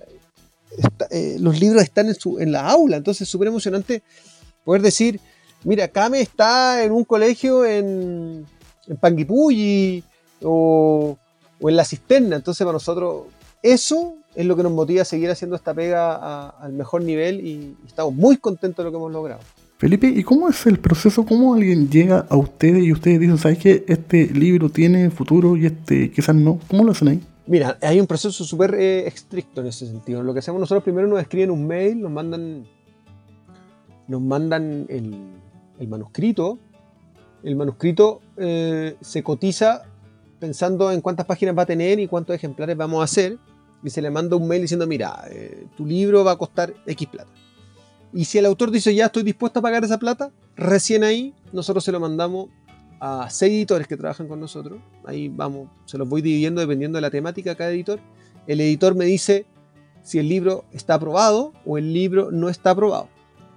está- 0.77 1.07
eh, 1.11 1.37
los 1.39 1.57
libros 1.59 1.81
están 1.83 2.07
en, 2.07 2.15
su, 2.15 2.39
en 2.39 2.51
la 2.51 2.67
aula, 2.69 2.97
entonces 2.97 3.21
es 3.21 3.29
súper 3.29 3.47
emocionante 3.47 4.03
poder 4.65 4.81
decir, 4.81 5.21
mira, 5.65 5.87
Kame 5.89 6.21
está 6.21 6.83
en 6.83 6.91
un 6.93 7.03
colegio 7.03 7.65
en, 7.65 8.45
en 8.87 8.97
Panguipulli 8.97 10.03
o, 10.41 11.17
o 11.59 11.69
en 11.69 11.75
La 11.75 11.83
Cisterna. 11.83 12.37
Entonces, 12.37 12.63
para 12.63 12.73
nosotros, 12.73 13.23
eso 13.61 14.15
es 14.33 14.45
lo 14.45 14.55
que 14.55 14.63
nos 14.63 14.71
motiva 14.71 15.01
a 15.01 15.05
seguir 15.05 15.29
haciendo 15.29 15.55
esta 15.55 15.73
pega 15.73 16.13
a- 16.15 16.49
al 16.61 16.73
mejor 16.73 17.03
nivel 17.03 17.39
y, 17.45 17.49
y 17.51 17.75
estamos 17.87 18.13
muy 18.13 18.37
contentos 18.37 18.77
de 18.77 18.83
lo 18.85 18.91
que 18.91 18.97
hemos 18.97 19.11
logrado. 19.11 19.41
Felipe, 19.77 20.07
¿y 20.07 20.23
cómo 20.23 20.47
es 20.47 20.65
el 20.67 20.79
proceso? 20.79 21.25
¿Cómo 21.25 21.53
alguien 21.53 21.89
llega 21.89 22.25
a 22.29 22.37
ustedes 22.37 22.81
y 22.83 22.93
ustedes 22.93 23.19
dicen, 23.19 23.37
¿sabes 23.37 23.57
qué? 23.57 23.83
Este 23.89 24.27
libro 24.27 24.69
tiene 24.69 25.09
futuro 25.09 25.57
y 25.57 25.65
este 25.65 26.11
quizás 26.11 26.33
no. 26.35 26.59
¿Cómo 26.69 26.83
lo 26.85 26.91
hacen 26.93 27.09
ahí? 27.09 27.21
Mira, 27.47 27.77
hay 27.81 27.99
un 27.99 28.07
proceso 28.07 28.43
súper 28.45 28.73
eh, 28.75 29.05
estricto 29.05 29.61
en 29.61 29.67
ese 29.67 29.85
sentido. 29.85 30.23
Lo 30.23 30.33
que 30.33 30.39
hacemos 30.39 30.59
nosotros 30.61 30.83
primero 30.83 31.07
nos 31.07 31.19
escriben 31.21 31.51
un 31.51 31.67
mail, 31.67 32.01
nos 32.01 32.09
mandan, 32.11 32.65
nos 34.07 34.21
mandan 34.21 34.85
el, 34.89 35.15
el 35.79 35.87
manuscrito. 35.87 36.57
El 37.43 37.55
manuscrito 37.55 38.21
eh, 38.37 38.95
se 39.01 39.23
cotiza 39.23 39.83
pensando 40.39 40.91
en 40.91 41.01
cuántas 41.01 41.25
páginas 41.25 41.57
va 41.57 41.63
a 41.63 41.65
tener 41.65 41.99
y 41.99 42.07
cuántos 42.07 42.35
ejemplares 42.35 42.75
vamos 42.75 43.01
a 43.01 43.03
hacer. 43.03 43.37
Y 43.83 43.89
se 43.89 44.01
le 44.01 44.09
manda 44.09 44.35
un 44.35 44.47
mail 44.47 44.61
diciendo, 44.61 44.87
mira, 44.87 45.23
eh, 45.29 45.67
tu 45.77 45.85
libro 45.85 46.23
va 46.23 46.31
a 46.31 46.37
costar 46.37 46.73
X 46.85 47.07
plata. 47.07 47.29
Y 48.13 48.25
si 48.25 48.37
el 48.37 48.45
autor 48.45 48.71
dice, 48.71 48.95
ya 48.95 49.07
estoy 49.07 49.23
dispuesto 49.23 49.59
a 49.59 49.61
pagar 49.61 49.83
esa 49.83 49.99
plata, 49.99 50.31
recién 50.55 51.03
ahí 51.03 51.33
nosotros 51.51 51.83
se 51.83 51.91
lo 51.91 51.99
mandamos 51.99 52.49
a 52.99 53.29
seis 53.29 53.51
editores 53.53 53.87
que 53.87 53.97
trabajan 53.97 54.27
con 54.27 54.39
nosotros. 54.39 54.79
Ahí 55.05 55.29
vamos, 55.29 55.69
se 55.85 55.97
los 55.97 56.07
voy 56.07 56.21
dividiendo 56.21 56.61
dependiendo 56.61 56.97
de 56.97 57.01
la 57.01 57.11
temática 57.11 57.55
cada 57.55 57.71
editor. 57.71 57.99
El 58.47 58.61
editor 58.61 58.95
me 58.95 59.05
dice 59.05 59.45
si 60.01 60.19
el 60.19 60.29
libro 60.29 60.65
está 60.71 60.95
aprobado 60.95 61.53
o 61.65 61.77
el 61.77 61.93
libro 61.93 62.31
no 62.31 62.49
está 62.49 62.71
aprobado. 62.71 63.09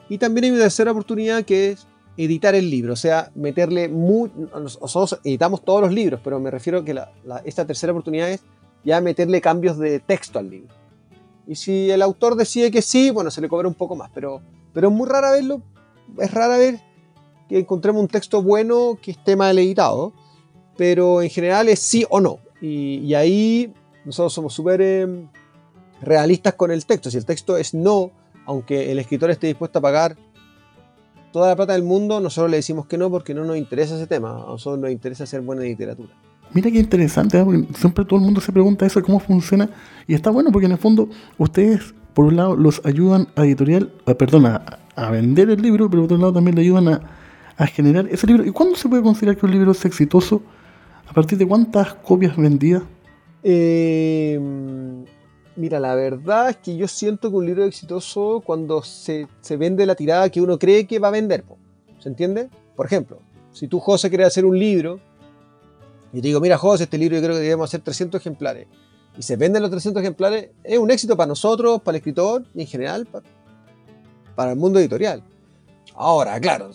Y 0.09 0.19
también 0.19 0.45
hay 0.45 0.51
una 0.51 0.61
tercera 0.61 0.93
oportunidad 0.93 1.45
que 1.45 1.71
es 1.71 1.87
editar 2.19 2.55
el 2.57 2.69
libro, 2.69 2.93
o 2.93 2.97
sea, 2.97 3.31
meterle 3.35 3.89
muy... 3.89 4.31
Nosotros 4.53 5.21
editamos 5.23 5.65
todos 5.65 5.81
los 5.81 5.93
libros, 5.93 6.21
pero 6.23 6.41
me 6.41 6.51
refiero 6.51 6.81
a 6.81 6.85
que 6.85 7.01
esta 7.45 7.65
tercera 7.65 7.93
oportunidad 7.93 8.29
es 8.31 8.43
ya 8.85 9.01
meterle 9.01 9.41
cambios 9.41 9.79
de 9.79 10.01
texto 10.01 10.39
al 10.39 10.51
libro. 10.51 10.75
Y 11.47 11.55
si 11.55 11.91
el 11.91 12.03
autor 12.03 12.35
decide 12.35 12.71
que 12.71 12.83
sí, 12.83 13.11
bueno, 13.11 13.31
se 13.31 13.41
le 13.41 13.49
cobra 13.49 13.69
un 13.69 13.75
poco 13.75 13.95
más, 13.95 14.11
pero, 14.13 14.43
pero 14.75 14.89
es 14.89 14.95
muy 14.95 15.09
rara 15.09 15.31
verlo, 15.31 15.63
es 16.19 16.31
rara 16.33 16.59
ver 16.59 16.81
que 17.49 17.61
encontremos 17.61 18.03
un 18.03 18.09
texto 18.09 18.43
bueno 18.43 18.99
que 19.01 19.13
esté 19.13 19.37
mal 19.37 19.57
editado, 19.59 20.13
pero 20.77 21.23
en 21.23 21.31
general 21.31 21.69
es 21.69 21.79
sí 21.79 22.05
o 22.11 22.21
no. 22.21 22.41
Y, 22.61 22.99
y 22.99 23.15
ahí 23.15 23.73
nosotros 24.05 24.33
somos 24.33 24.53
súper 24.53 24.81
eh, 24.83 25.07
realistas 26.03 26.55
con 26.55 26.71
el 26.73 26.85
texto. 26.85 27.11
Si 27.11 27.17
el 27.17 27.25
texto 27.25 27.57
es 27.57 27.75
no, 27.75 28.11
aunque 28.45 28.91
el 28.91 28.99
escritor 28.99 29.31
esté 29.31 29.47
dispuesto 29.47 29.79
a 29.79 29.83
pagar 29.83 30.17
toda 31.33 31.49
la 31.49 31.57
plata 31.57 31.73
del 31.73 31.83
mundo, 31.83 32.21
nosotros 32.21 32.51
le 32.51 32.59
decimos 32.59 32.87
que 32.87 32.99
no 32.99 33.11
porque 33.11 33.35
no 33.35 33.45
nos 33.45 33.57
interesa 33.57 33.97
ese 33.97 34.07
tema. 34.07 34.31
A 34.31 34.47
nosotros 34.47 34.79
nos 34.79 34.91
interesa 34.91 35.25
hacer 35.25 35.41
buena 35.41 35.63
literatura. 35.63 36.11
Mira 36.53 36.71
qué 36.71 36.79
interesante, 36.79 37.39
¿eh? 37.39 37.45
porque 37.45 37.67
siempre 37.75 38.05
todo 38.05 38.19
el 38.19 38.25
mundo 38.25 38.41
se 38.41 38.53
pregunta 38.53 38.87
eso, 38.87 39.03
cómo 39.03 39.21
funciona. 39.21 39.69
Y 40.07 40.15
está 40.15 40.31
bueno 40.31 40.51
porque 40.51 40.67
en 40.67 40.73
el 40.73 40.79
fondo 40.79 41.09
ustedes, 41.37 41.95
por 42.15 42.25
un 42.25 42.37
lado, 42.37 42.57
los 42.57 42.81
ayudan 42.85 43.29
a 43.37 43.45
editorial, 43.45 43.93
eh, 44.07 44.15
perdón, 44.15 44.47
a, 44.47 44.63
a 44.97 45.11
vender 45.11 45.51
el 45.51 45.61
libro, 45.61 45.91
pero 45.91 46.03
por 46.03 46.05
otro 46.07 46.17
lado 46.17 46.33
también 46.33 46.57
le 46.57 46.63
ayudan 46.63 46.89
a, 46.89 47.01
a 47.59 47.67
generar 47.67 48.07
ese 48.11 48.27
libro. 48.27 48.47
¿Y 48.47 48.51
cuándo 48.51 48.77
se 48.77 48.89
puede 48.89 49.03
considerar 49.03 49.37
que 49.37 49.45
un 49.45 49.53
libro 49.53 49.73
es 49.73 49.85
exitoso? 49.85 50.43
¿A 51.07 51.13
partir 51.13 51.37
de 51.37 51.47
cuántas 51.47 51.95
copias 51.95 52.37
vendidas? 52.37 52.83
Eh, 53.43 54.41
mira, 55.59 55.79
la 55.81 55.95
verdad 55.95 56.51
es 56.51 56.57
que 56.57 56.77
yo 56.77 56.89
siento 56.89 57.31
que 57.31 57.37
un 57.37 57.47
libro 57.47 57.63
es 57.65 57.69
exitoso 57.69 58.43
cuando 58.45 58.83
se, 58.83 59.27
se 59.41 59.57
vende 59.57 59.85
la 59.87 59.95
tirada 59.95 60.29
que 60.31 60.41
uno 60.41 60.59
cree 60.59 60.87
que 60.87 60.99
va 60.99 61.09
a 61.09 61.11
vender. 61.13 61.45
¿Se 61.99 62.09
entiende? 62.09 62.49
Por 62.77 62.87
ejemplo, 62.87 63.19
si 63.53 63.67
tú, 63.69 63.81
José, 63.81 64.09
quieres 64.09 64.29
hacer 64.29 64.45
un 64.45 64.59
libro 64.59 65.01
y 66.13 66.21
te 66.21 66.29
digo, 66.29 66.41
mira, 66.41 66.57
José, 66.57 66.85
este 66.85 66.97
libro 66.97 67.17
yo 67.17 67.23
creo 67.23 67.35
que 67.35 67.43
debemos 67.43 67.69
hacer 67.69 67.81
300 67.81 68.21
ejemplares 68.21 68.67
y 69.17 69.23
se 69.23 69.37
venden 69.37 69.63
los 69.63 69.71
300 69.71 70.01
ejemplares, 70.01 70.51
es 70.63 70.79
un 70.79 70.91
éxito 70.91 71.17
para 71.17 71.27
nosotros, 71.27 71.83
para 71.83 71.97
el 71.97 72.01
escritor 72.01 72.45
y 72.55 72.61
en 72.63 72.67
general 72.69 73.05
pa- 73.07 73.23
para 74.37 74.53
el 74.53 74.57
mundo 74.59 74.79
editorial. 74.79 75.23
Ahora, 75.95 76.39
claro, 76.41 76.71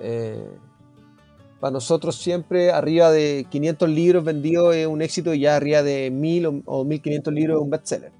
eh, 0.00 0.46
para 1.64 1.72
nosotros 1.72 2.16
siempre 2.16 2.72
arriba 2.72 3.10
de 3.10 3.46
500 3.48 3.88
libros 3.88 4.22
vendidos 4.22 4.76
es 4.76 4.86
un 4.86 5.00
éxito 5.00 5.32
y 5.32 5.40
ya 5.40 5.56
arriba 5.56 5.82
de 5.82 6.10
1000 6.10 6.44
o, 6.44 6.62
o 6.66 6.84
1500 6.84 7.32
libros 7.32 7.56
es 7.56 7.62
un 7.62 7.70
bestseller. 7.70 8.12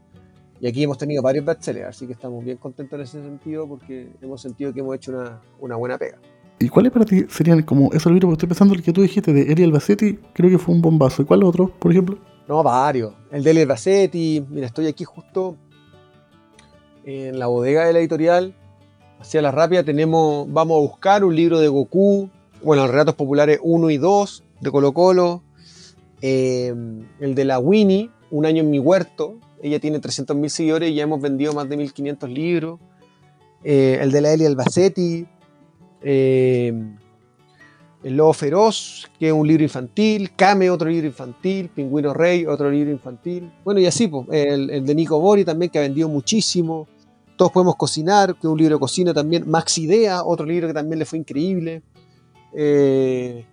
Y 0.62 0.66
aquí 0.66 0.82
hemos 0.82 0.96
tenido 0.96 1.22
varios 1.22 1.44
bestsellers, 1.44 1.88
así 1.88 2.06
que 2.06 2.14
estamos 2.14 2.42
bien 2.42 2.56
contentos 2.56 2.98
en 2.98 3.02
ese 3.02 3.22
sentido 3.22 3.68
porque 3.68 4.08
hemos 4.22 4.40
sentido 4.40 4.72
que 4.72 4.80
hemos 4.80 4.96
hecho 4.96 5.12
una, 5.12 5.42
una 5.60 5.76
buena 5.76 5.98
pega. 5.98 6.16
¿Y 6.58 6.70
cuáles 6.70 6.90
para 6.90 7.04
ti 7.04 7.26
serían 7.28 7.60
como 7.64 7.92
esos 7.92 8.10
libros? 8.10 8.30
Porque 8.30 8.34
estoy 8.36 8.48
pensando 8.48 8.72
el 8.72 8.82
que 8.82 8.94
tú 8.94 9.02
dijiste 9.02 9.34
de 9.34 9.52
Ariel 9.52 9.72
Bassetti, 9.72 10.14
creo 10.32 10.48
que 10.48 10.56
fue 10.56 10.74
un 10.74 10.80
bombazo. 10.80 11.20
¿Y 11.20 11.26
cuál 11.26 11.44
otro, 11.44 11.68
por 11.68 11.92
ejemplo? 11.92 12.16
No, 12.48 12.62
varios. 12.62 13.12
El 13.30 13.44
de 13.44 13.50
Eli 13.50 13.66
Bassetti, 13.66 14.42
mira, 14.48 14.68
estoy 14.68 14.86
aquí 14.86 15.04
justo 15.04 15.58
en 17.04 17.38
la 17.38 17.48
bodega 17.48 17.84
de 17.84 17.92
la 17.92 17.98
editorial, 17.98 18.54
hacia 19.20 19.42
la 19.42 19.50
rápida, 19.50 19.84
tenemos, 19.84 20.50
vamos 20.50 20.78
a 20.78 20.80
buscar 20.80 21.24
un 21.24 21.36
libro 21.36 21.58
de 21.60 21.68
Goku, 21.68 22.30
bueno, 22.64 22.86
Relatos 22.86 23.14
Populares 23.14 23.58
1 23.62 23.90
y 23.90 23.98
2 23.98 24.44
de 24.60 24.70
Colo 24.70 24.92
Colo, 24.92 25.42
eh, 26.22 26.74
el 27.20 27.34
de 27.34 27.44
la 27.44 27.58
Winnie, 27.58 28.10
Un 28.30 28.46
año 28.46 28.62
en 28.62 28.70
mi 28.70 28.78
huerto, 28.78 29.38
ella 29.62 29.78
tiene 29.78 30.00
300.000 30.00 30.48
seguidores 30.48 30.90
y 30.90 30.94
ya 30.94 31.04
hemos 31.04 31.20
vendido 31.20 31.52
más 31.52 31.68
de 31.68 31.76
1.500 31.76 32.28
libros, 32.28 32.80
eh, 33.62 33.98
el 34.00 34.10
de 34.10 34.20
la 34.20 34.32
Elia 34.32 34.48
Albacetti, 34.48 35.26
eh, 36.02 36.72
El 38.02 38.16
Lobo 38.16 38.32
Feroz, 38.32 39.10
que 39.18 39.28
es 39.28 39.32
un 39.32 39.46
libro 39.46 39.62
infantil, 39.62 40.34
Kame, 40.34 40.70
otro 40.70 40.88
libro 40.88 41.06
infantil, 41.06 41.68
Pingüino 41.68 42.12
Rey, 42.12 42.46
otro 42.46 42.70
libro 42.70 42.90
infantil, 42.90 43.52
bueno, 43.62 43.78
y 43.80 43.86
así, 43.86 44.08
pues, 44.08 44.26
el, 44.32 44.70
el 44.70 44.84
de 44.84 44.94
Nico 44.94 45.20
Bori 45.20 45.44
también, 45.44 45.70
que 45.70 45.78
ha 45.78 45.82
vendido 45.82 46.08
muchísimo, 46.08 46.88
todos 47.36 47.52
podemos 47.52 47.76
cocinar, 47.76 48.34
que 48.34 48.40
es 48.40 48.44
un 48.44 48.58
libro 48.58 48.76
de 48.76 48.80
cocina 48.80 49.12
también. 49.12 49.48
Max 49.48 49.78
Idea, 49.78 50.22
otro 50.24 50.46
libro 50.46 50.68
que 50.68 50.74
también 50.74 50.98
le 50.98 51.04
fue 51.04 51.18
increíble. 51.18 51.82
Eh, 52.54 53.44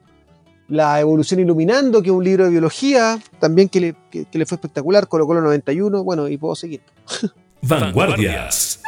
la 0.67 0.99
Evolución 1.01 1.39
Iluminando, 1.39 2.01
que 2.01 2.09
es 2.09 2.15
un 2.15 2.23
libro 2.23 2.45
de 2.45 2.51
biología, 2.51 3.19
también 3.39 3.67
que 3.67 3.81
le, 3.81 3.95
que, 4.09 4.25
que 4.25 4.37
le 4.37 4.45
fue 4.45 4.55
espectacular. 4.55 5.07
Colo 5.07 5.27
Colo 5.27 5.41
91, 5.41 6.03
bueno, 6.03 6.27
y 6.27 6.37
puedo 6.37 6.55
seguir. 6.55 6.81
Vanguardias. 7.61 8.81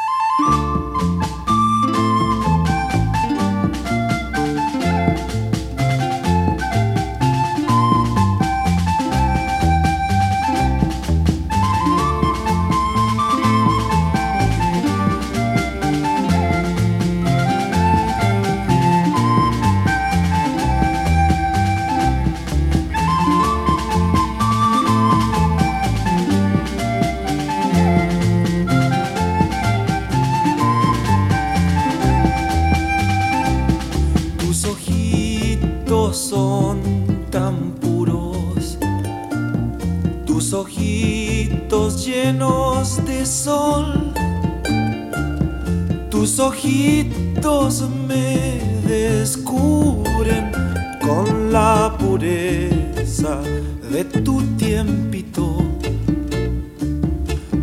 Ojitos 47.46 47.90
me 48.08 48.62
descubren 48.88 50.52
con 51.02 51.52
la 51.52 51.94
pureza 52.00 53.42
de 53.92 54.06
tu 54.06 54.42
tiempito. 54.56 55.58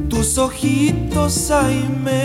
Tus 0.08 0.36
ojitos 0.36 1.50
ahí 1.50 1.88
me 2.04 2.19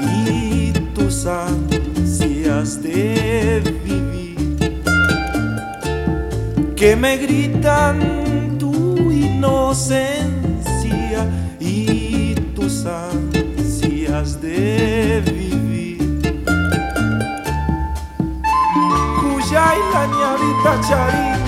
y 0.00 0.72
tus 0.94 1.24
ansias 1.24 2.82
de 2.82 3.62
vivir 3.82 3.98
que 6.78 6.94
me 6.94 7.16
gritan 7.16 8.56
tu 8.58 8.96
inocencia 9.10 10.28
y 11.58 12.34
tus 12.54 12.86
ansias 12.86 14.40
de 14.40 15.20
vivir. 15.26 16.20
Cuyay 19.20 19.78
la 19.92 20.06
ñavita 20.06 20.80
charín, 20.88 21.47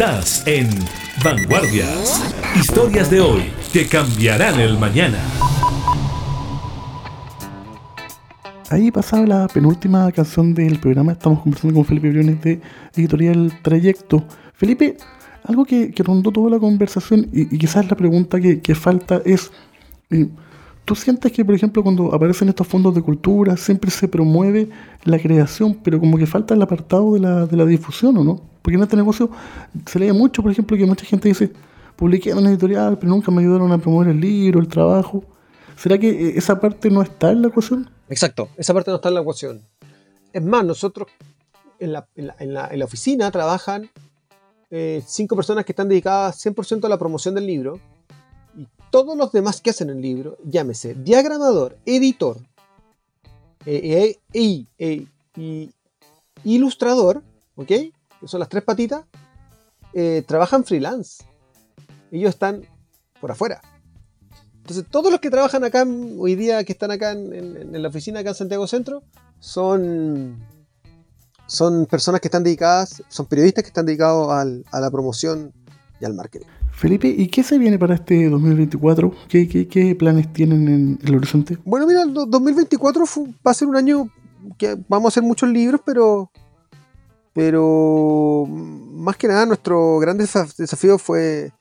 Estás 0.00 0.46
en 0.46 0.66
Vanguardias. 1.22 2.24
Historias 2.58 3.10
de 3.10 3.20
hoy 3.20 3.42
que 3.70 3.86
cambiarán 3.86 4.58
el 4.58 4.78
mañana. 4.78 5.18
Ahí 8.70 8.90
pasaba 8.90 9.26
la 9.26 9.46
penúltima 9.48 10.10
canción 10.12 10.54
del 10.54 10.80
programa. 10.80 11.12
Estamos 11.12 11.40
conversando 11.40 11.74
con 11.74 11.84
Felipe 11.84 12.08
Briones 12.08 12.40
de 12.40 12.62
Editorial 12.96 13.52
Trayecto. 13.60 14.24
Felipe, 14.54 14.96
algo 15.44 15.66
que, 15.66 15.92
rondó 15.98 16.32
toda 16.32 16.48
la 16.48 16.58
conversación 16.58 17.28
y, 17.30 17.58
quizás 17.58 17.90
la 17.90 17.94
pregunta 17.94 18.40
que, 18.40 18.62
que 18.62 18.74
falta 18.74 19.20
es, 19.26 19.52
eh, 20.08 20.30
¿tú 20.86 20.94
sientes 20.94 21.30
que, 21.30 21.44
por 21.44 21.54
ejemplo, 21.54 21.82
cuando 21.82 22.14
aparecen 22.14 22.48
estos 22.48 22.66
fondos 22.66 22.94
de 22.94 23.02
cultura, 23.02 23.54
siempre 23.58 23.90
se 23.90 24.08
promueve 24.08 24.70
la 25.04 25.18
creación, 25.18 25.76
pero 25.84 26.00
como 26.00 26.16
que 26.16 26.26
falta 26.26 26.54
el 26.54 26.62
apartado 26.62 27.12
de 27.12 27.20
la, 27.20 27.44
de 27.44 27.54
la 27.54 27.66
difusión, 27.66 28.16
¿o 28.16 28.24
no? 28.24 28.49
Porque 28.62 28.76
en 28.76 28.82
este 28.82 28.96
negocio 28.96 29.30
se 29.86 29.98
lee 29.98 30.12
mucho, 30.12 30.42
por 30.42 30.50
ejemplo, 30.50 30.76
que 30.76 30.86
mucha 30.86 31.04
gente 31.04 31.28
dice, 31.28 31.52
publiqué 31.96 32.30
en 32.30 32.38
una 32.38 32.50
editorial, 32.50 32.98
pero 32.98 33.10
nunca 33.10 33.30
me 33.30 33.40
ayudaron 33.42 33.72
a 33.72 33.78
promover 33.78 34.08
el 34.08 34.20
libro, 34.20 34.60
el 34.60 34.68
trabajo. 34.68 35.24
¿Será 35.76 35.98
que 35.98 36.10
eh, 36.10 36.32
esa 36.36 36.60
parte 36.60 36.90
no 36.90 37.02
está 37.02 37.30
en 37.30 37.42
la 37.42 37.48
ecuación? 37.48 37.90
Exacto, 38.08 38.48
esa 38.56 38.74
parte 38.74 38.90
no 38.90 38.96
está 38.96 39.08
en 39.08 39.14
la 39.14 39.20
ecuación. 39.20 39.62
Es 40.32 40.42
más, 40.42 40.64
nosotros 40.64 41.08
en 41.80 41.92
la, 41.92 42.84
oficina 42.84 43.30
trabajan 43.30 43.90
eh, 44.70 45.02
cinco 45.06 45.34
personas 45.34 45.64
que 45.64 45.72
están 45.72 45.88
dedicadas 45.88 46.44
100% 46.44 46.84
a 46.84 46.88
la 46.88 46.98
promoción 46.98 47.34
del 47.34 47.46
libro 47.46 47.80
y 48.56 48.66
todos 48.90 49.16
los 49.16 49.32
demás 49.32 49.60
que 49.60 49.70
hacen 49.70 49.90
el 49.90 50.00
libro, 50.00 50.36
llámese 50.44 50.94
diagramador, 50.94 51.78
editor 51.86 52.38
eh, 53.66 54.16
eh, 54.32 55.06
y 55.36 55.70
ilustrador, 56.44 57.22
¿ok? 57.56 57.72
Que 58.20 58.28
son 58.28 58.40
las 58.40 58.48
tres 58.48 58.62
patitas, 58.64 59.04
eh, 59.94 60.22
trabajan 60.26 60.64
freelance. 60.64 61.24
Ellos 62.10 62.30
están 62.30 62.62
por 63.20 63.30
afuera. 63.30 63.60
Entonces, 64.58 64.84
todos 64.90 65.10
los 65.10 65.20
que 65.20 65.30
trabajan 65.30 65.64
acá 65.64 65.84
hoy 66.18 66.34
día, 66.36 66.62
que 66.64 66.72
están 66.72 66.90
acá 66.90 67.12
en, 67.12 67.32
en- 67.32 67.74
en 67.74 67.82
la 67.82 67.88
oficina, 67.88 68.20
acá 68.20 68.30
en 68.30 68.34
Santiago 68.36 68.66
Centro, 68.66 69.02
son, 69.40 70.38
son 71.46 71.86
personas 71.86 72.20
que 72.20 72.28
están 72.28 72.44
dedicadas, 72.44 73.02
son 73.08 73.26
periodistas 73.26 73.64
que 73.64 73.68
están 73.68 73.86
dedicados 73.86 74.30
al- 74.30 74.64
a 74.70 74.80
la 74.80 74.90
promoción 74.90 75.52
y 76.00 76.04
al 76.04 76.14
marketing. 76.14 76.46
Felipe, 76.72 77.08
¿y 77.08 77.26
qué 77.28 77.42
se 77.42 77.58
viene 77.58 77.78
para 77.78 77.94
este 77.94 78.28
2024? 78.28 79.12
¿Qué, 79.28 79.48
qué, 79.48 79.66
qué 79.66 79.94
planes 79.96 80.32
tienen 80.32 80.68
en 80.68 80.98
el 81.02 81.14
horizonte? 81.16 81.58
Bueno, 81.64 81.86
mira, 81.86 82.02
el 82.02 82.14
do- 82.14 82.26
2024 82.26 83.06
fu- 83.06 83.26
va 83.46 83.50
a 83.50 83.54
ser 83.54 83.66
un 83.68 83.76
año 83.76 84.08
que 84.56 84.76
vamos 84.88 85.06
a 85.06 85.08
hacer 85.08 85.22
muchos 85.22 85.48
libros, 85.48 85.80
pero, 85.84 86.30
pero 87.34 88.46
más 88.48 89.16
que 89.16 89.28
nada 89.28 89.46
nuestro 89.46 89.98
gran 89.98 90.18
desa- 90.18 90.52
desafío 90.56 90.98
fue 90.98 91.52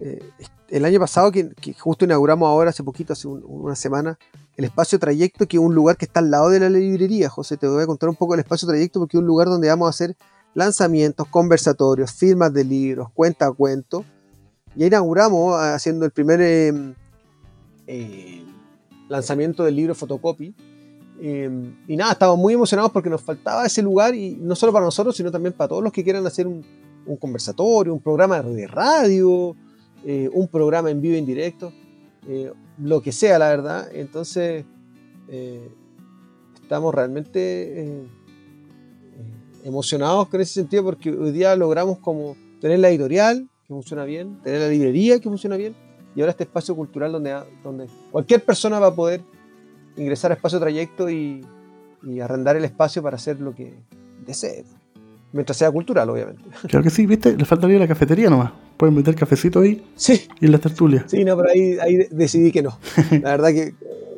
eh, 0.00 0.20
el 0.68 0.84
año 0.84 0.98
pasado, 1.00 1.30
que, 1.32 1.50
justo 1.78 2.04
inauguramos 2.04 2.46
ahora, 2.48 2.70
hace 2.70 2.82
poquito, 2.84 3.12
hace 3.12 3.28
un- 3.28 3.42
una 3.46 3.74
semana, 3.76 4.18
el 4.56 4.64
espacio 4.64 4.98
trayecto, 4.98 5.46
que 5.46 5.56
es 5.58 5.62
un 5.62 5.74
lugar 5.74 5.96
que 5.96 6.04
está 6.06 6.20
al 6.20 6.30
lado 6.30 6.48
de 6.50 6.60
la 6.60 6.68
librería. 6.70 7.28
José, 7.28 7.56
te 7.56 7.66
voy 7.68 7.82
a 7.82 7.86
contar 7.86 8.08
un 8.08 8.16
poco 8.16 8.32
del 8.32 8.40
espacio 8.40 8.66
trayecto, 8.68 8.98
porque 9.00 9.16
es 9.16 9.20
un 9.20 9.26
lugar 9.26 9.48
donde 9.48 9.68
vamos 9.68 9.86
a 9.86 9.90
hacer 9.90 10.16
lanzamientos, 10.54 11.26
conversatorios, 11.28 12.12
firmas 12.12 12.52
de 12.52 12.64
libros, 12.64 13.08
cuenta 13.12 13.46
a 13.46 13.52
cuento. 13.52 14.04
Ya 14.74 14.86
inauguramos 14.86 15.54
ah, 15.54 15.74
haciendo 15.74 16.04
el 16.04 16.10
primer 16.10 16.40
eh, 16.40 16.72
eh, 17.86 18.44
lanzamiento 19.08 19.64
del 19.64 19.76
libro 19.76 19.94
Photocopy. 19.94 20.54
Eh, 21.20 21.50
y 21.88 21.96
nada, 21.96 22.12
estamos 22.12 22.38
muy 22.38 22.54
emocionados 22.54 22.92
porque 22.92 23.08
nos 23.08 23.22
faltaba 23.22 23.66
ese 23.66 23.82
lugar, 23.82 24.14
y 24.14 24.36
no 24.36 24.54
solo 24.54 24.72
para 24.72 24.84
nosotros, 24.84 25.16
sino 25.16 25.30
también 25.30 25.52
para 25.52 25.68
todos 25.68 25.82
los 25.82 25.92
que 25.92 26.04
quieran 26.04 26.26
hacer 26.26 26.46
un, 26.46 26.64
conversatorio, 27.20 27.94
un 27.94 28.00
programa 28.00 28.42
de 28.42 28.66
radio, 28.66 29.54
eh, 30.04 30.28
un 30.32 30.48
programa 30.48 30.90
en 30.90 31.00
vivo 31.00 31.16
en 31.16 31.26
directo, 31.26 31.72
eh, 32.28 32.52
lo 32.78 33.00
que 33.00 33.12
sea, 33.12 33.38
la 33.38 33.48
verdad. 33.48 33.88
Entonces, 33.92 34.64
eh, 35.28 35.68
estamos 36.60 36.94
realmente 36.94 38.04
emocionados 39.64 40.28
con 40.28 40.40
ese 40.40 40.54
sentido 40.54 40.84
porque 40.84 41.10
hoy 41.10 41.32
día 41.32 41.56
logramos 41.56 41.98
como 41.98 42.36
tener 42.60 42.78
la 42.78 42.88
editorial 42.88 43.48
que 43.66 43.74
funciona 43.74 44.04
bien, 44.04 44.40
tener 44.42 44.60
la 44.60 44.68
librería 44.68 45.18
que 45.18 45.28
funciona 45.28 45.56
bien 45.56 45.74
y 46.14 46.20
ahora 46.20 46.30
este 46.30 46.44
espacio 46.44 46.74
cultural 46.76 47.12
donde, 47.12 47.36
donde 47.62 47.86
cualquier 48.12 48.44
persona 48.44 48.78
va 48.78 48.88
a 48.88 48.94
poder 48.94 49.22
ingresar 49.96 50.30
a 50.30 50.34
espacio 50.34 50.58
trayecto 50.60 51.08
y, 51.10 51.44
y 52.02 52.20
arrendar 52.20 52.56
el 52.56 52.64
espacio 52.64 53.02
para 53.02 53.16
hacer 53.16 53.40
lo 53.40 53.54
que 53.54 53.74
desee. 54.26 54.64
Mientras 55.32 55.56
sea 55.58 55.70
cultural, 55.70 56.08
obviamente. 56.08 56.42
Claro 56.68 56.82
que 56.84 56.90
sí, 56.90 57.04
¿viste? 57.06 57.36
Le 57.36 57.44
faltaría 57.44 57.78
la 57.78 57.88
cafetería 57.88 58.30
nomás. 58.30 58.52
Pueden 58.76 58.94
meter 58.94 59.14
cafecito 59.14 59.60
ahí 59.60 59.82
Sí, 59.94 60.28
y 60.40 60.46
las 60.48 60.60
tertulias. 60.60 61.04
sí, 61.08 61.24
no, 61.24 61.36
pero 61.36 61.50
ahí, 61.50 61.76
ahí 61.80 61.96
de- 61.96 62.08
decidí 62.10 62.52
que 62.52 62.62
no. 62.62 62.78
La 63.22 63.30
verdad 63.32 63.48
que 63.50 63.74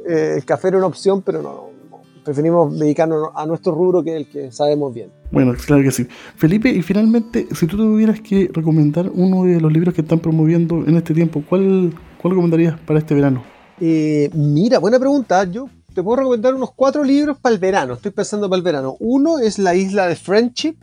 eh, 0.08 0.34
el 0.36 0.44
café 0.44 0.68
era 0.68 0.78
una 0.78 0.86
opción, 0.86 1.22
pero 1.22 1.42
no, 1.42 1.70
no. 1.90 2.00
preferimos 2.24 2.78
dedicarnos 2.78 3.30
a 3.34 3.46
nuestro 3.46 3.72
rubro 3.74 4.02
que 4.04 4.10
es 4.10 4.16
el 4.16 4.28
que 4.28 4.52
sabemos 4.52 4.92
bien. 4.94 5.10
Bueno, 5.30 5.54
claro 5.66 5.82
que 5.82 5.90
sí. 5.90 6.06
Felipe, 6.36 6.68
y 6.70 6.82
finalmente, 6.82 7.46
si 7.54 7.66
tú 7.66 7.76
tuvieras 7.76 8.20
que 8.20 8.50
recomendar 8.52 9.10
uno 9.12 9.44
de 9.44 9.60
los 9.60 9.72
libros 9.72 9.94
que 9.94 10.02
están 10.02 10.18
promoviendo 10.20 10.84
en 10.86 10.96
este 10.96 11.14
tiempo, 11.14 11.42
¿cuál, 11.48 11.92
cuál 12.20 12.32
recomendarías 12.32 12.78
para 12.80 12.98
este 13.00 13.14
verano? 13.14 13.42
Eh, 13.80 14.30
mira, 14.32 14.78
buena 14.78 14.98
pregunta. 14.98 15.44
Yo 15.44 15.68
te 15.94 16.02
puedo 16.02 16.16
recomendar 16.16 16.54
unos 16.54 16.72
cuatro 16.72 17.04
libros 17.04 17.38
para 17.38 17.54
el 17.54 17.60
verano. 17.60 17.94
Estoy 17.94 18.10
pensando 18.10 18.48
para 18.48 18.58
el 18.58 18.62
verano. 18.62 18.96
Uno 18.98 19.38
es 19.38 19.58
La 19.58 19.74
Isla 19.74 20.06
de 20.06 20.16
Friendship 20.16 20.76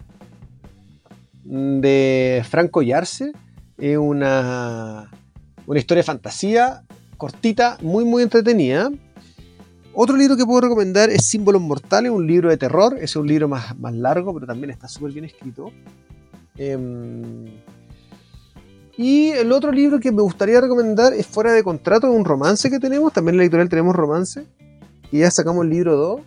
mm, 1.44 1.80
de 1.80 2.46
Franco 2.50 2.82
Yarse. 2.82 3.34
Es 3.78 3.98
una, 3.98 5.12
una 5.66 5.80
historia 5.80 6.00
de 6.00 6.06
fantasía 6.06 6.84
cortita, 7.18 7.78
muy, 7.82 8.06
muy 8.06 8.24
entretenida. 8.24 8.90
Otro 9.94 10.18
libro 10.18 10.36
que 10.36 10.46
puedo 10.46 10.62
recomendar 10.62 11.10
es 11.10 11.26
Símbolos 11.26 11.62
Mortales, 11.62 12.12
un 12.12 12.28
libro 12.28 12.50
de 12.50 12.58
terror. 12.58 12.98
Es 13.00 13.16
un 13.16 13.28
libro 13.28 13.48
más, 13.48 13.78
más 13.80 13.94
largo, 13.94 14.34
pero 14.34 14.46
también 14.46 14.70
está 14.70 14.88
súper 14.88 15.12
bien 15.12 15.26
escrito. 15.26 15.72
Em, 16.58 17.46
y 18.98 19.32
el 19.32 19.52
otro 19.52 19.72
libro 19.72 20.00
que 20.00 20.12
me 20.12 20.22
gustaría 20.22 20.62
recomendar 20.62 21.14
es 21.14 21.28
Fuera 21.28 21.52
de 21.54 21.64
Contrato, 21.64 22.12
un 22.12 22.26
romance 22.26 22.70
que 22.70 22.80
tenemos. 22.80 23.12
También 23.14 23.34
en 23.34 23.38
la 23.38 23.44
editorial 23.44 23.70
tenemos 23.70 23.96
romance. 23.96 24.46
Y 25.12 25.20
ya 25.20 25.32
sacamos 25.32 25.66
el 25.66 25.72
libro 25.72 25.96
2. 25.96 26.22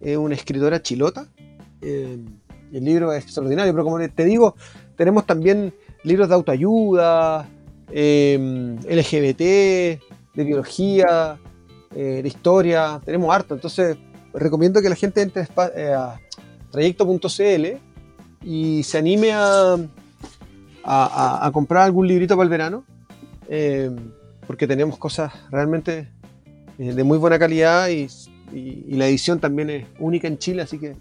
Es 0.00 0.16
una 0.16 0.34
escritora 0.34 0.80
chilota. 0.80 1.26
Eh, 1.80 2.18
el 2.72 2.84
libro 2.84 3.12
es 3.12 3.24
extraordinario, 3.24 3.72
pero 3.72 3.84
como 3.84 3.98
te 4.08 4.24
digo, 4.24 4.56
tenemos 4.96 5.26
también 5.26 5.74
libros 6.02 6.28
de 6.28 6.34
autoayuda, 6.34 7.48
eh, 7.90 8.76
LGBT, 8.88 9.38
de 9.38 10.44
biología, 10.44 11.38
eh, 11.94 12.20
de 12.22 12.28
historia. 12.28 13.00
Tenemos 13.04 13.34
harto. 13.34 13.54
Entonces, 13.54 13.96
recomiendo 14.32 14.82
que 14.82 14.88
la 14.88 14.96
gente 14.96 15.22
entre 15.22 15.42
a 15.42 15.66
eh, 15.76 15.92
a 15.94 16.20
trayecto.cl 16.70 17.78
y 18.42 18.82
se 18.82 18.98
anime 18.98 19.32
a, 19.32 19.76
a, 20.84 21.06
a- 21.06 21.46
a 21.46 21.52
comprar 21.52 21.84
algún 21.84 22.06
librito 22.06 22.36
para 22.36 22.44
el 22.44 22.50
verano, 22.50 22.84
eh, 23.48 23.90
porque 24.46 24.66
tenemos 24.66 24.98
cosas 24.98 25.32
realmente 25.50 26.08
eh, 26.78 26.92
de 26.92 27.04
muy 27.04 27.16
buena 27.18 27.38
calidad 27.38 27.88
y, 27.88 28.06
y- 28.52 28.84
y 28.88 28.94
la 28.96 29.06
edición 29.08 29.40
también 29.40 29.70
es 29.70 29.86
única 29.98 30.28
en 30.28 30.36
Chile, 30.38 30.62
así 30.62 30.78
que 30.78 30.96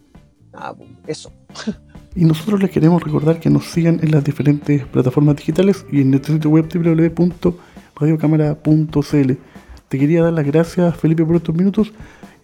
nada, 0.53 0.73
pues, 0.75 0.89
eso. 1.07 1.31
Y 2.15 2.25
nosotros 2.25 2.61
les 2.61 2.69
queremos 2.69 3.01
recordar 3.01 3.39
que 3.39 3.49
nos 3.49 3.65
sigan 3.65 3.99
en 4.03 4.11
las 4.11 4.23
diferentes 4.23 4.85
plataformas 4.85 5.35
digitales 5.35 5.83
y 5.91 6.01
en 6.01 6.11
nuestro 6.11 6.35
sitio 6.35 6.51
web 6.51 6.69
www.radiocámara.cl. 6.71 9.31
Te 9.87 9.99
quería 9.99 10.21
dar 10.23 10.33
las 10.33 10.45
gracias, 10.45 10.95
Felipe, 10.97 11.25
por 11.25 11.37
estos 11.37 11.55
minutos 11.55 11.91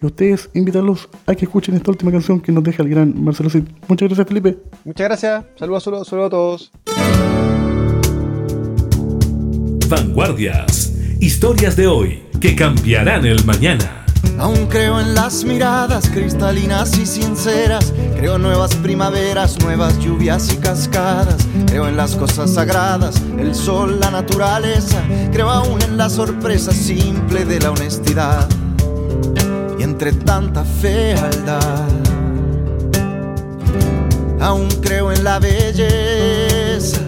y 0.00 0.06
ustedes 0.06 0.50
invitarlos 0.54 1.08
a 1.26 1.34
que 1.34 1.44
escuchen 1.44 1.74
esta 1.74 1.90
última 1.90 2.10
canción 2.10 2.40
que 2.40 2.52
nos 2.52 2.64
deja 2.64 2.82
el 2.82 2.88
gran 2.88 3.22
Marcelo 3.22 3.50
Cid. 3.50 3.64
Muchas 3.86 4.08
gracias, 4.08 4.26
Felipe. 4.26 4.58
Muchas 4.84 5.08
gracias, 5.08 5.44
saludos, 5.56 5.84
saludos, 5.84 6.08
saludos 6.08 6.26
a 6.26 6.30
todos. 6.30 6.72
Vanguardias. 9.88 10.94
Historias 11.20 11.76
de 11.76 11.86
hoy 11.86 12.22
que 12.40 12.54
cambiarán 12.54 13.26
el 13.26 13.44
mañana. 13.44 14.06
Aún 14.38 14.66
creo 14.68 15.00
en 15.00 15.14
las 15.14 15.44
miradas 15.44 16.08
cristalinas 16.08 16.96
y 16.96 17.04
sinceras. 17.04 17.92
Creo 18.16 18.36
en 18.36 18.42
nuevas 18.42 18.74
primaveras, 18.76 19.58
nuevas 19.60 19.98
lluvias 19.98 20.52
y 20.52 20.56
cascadas. 20.56 21.46
Creo 21.66 21.88
en 21.88 21.96
las 21.96 22.16
cosas 22.16 22.54
sagradas, 22.54 23.20
el 23.38 23.54
sol, 23.54 24.00
la 24.00 24.10
naturaleza. 24.10 25.02
Creo 25.32 25.50
aún 25.50 25.82
en 25.82 25.96
la 25.96 26.08
sorpresa 26.08 26.72
simple 26.72 27.44
de 27.44 27.60
la 27.60 27.72
honestidad. 27.72 28.48
Y 29.80 29.82
entre 29.82 30.12
tanta 30.12 30.62
fealdad, 30.62 31.88
aún 34.38 34.68
creo 34.82 35.10
en 35.10 35.24
la 35.24 35.38
belleza. 35.38 37.00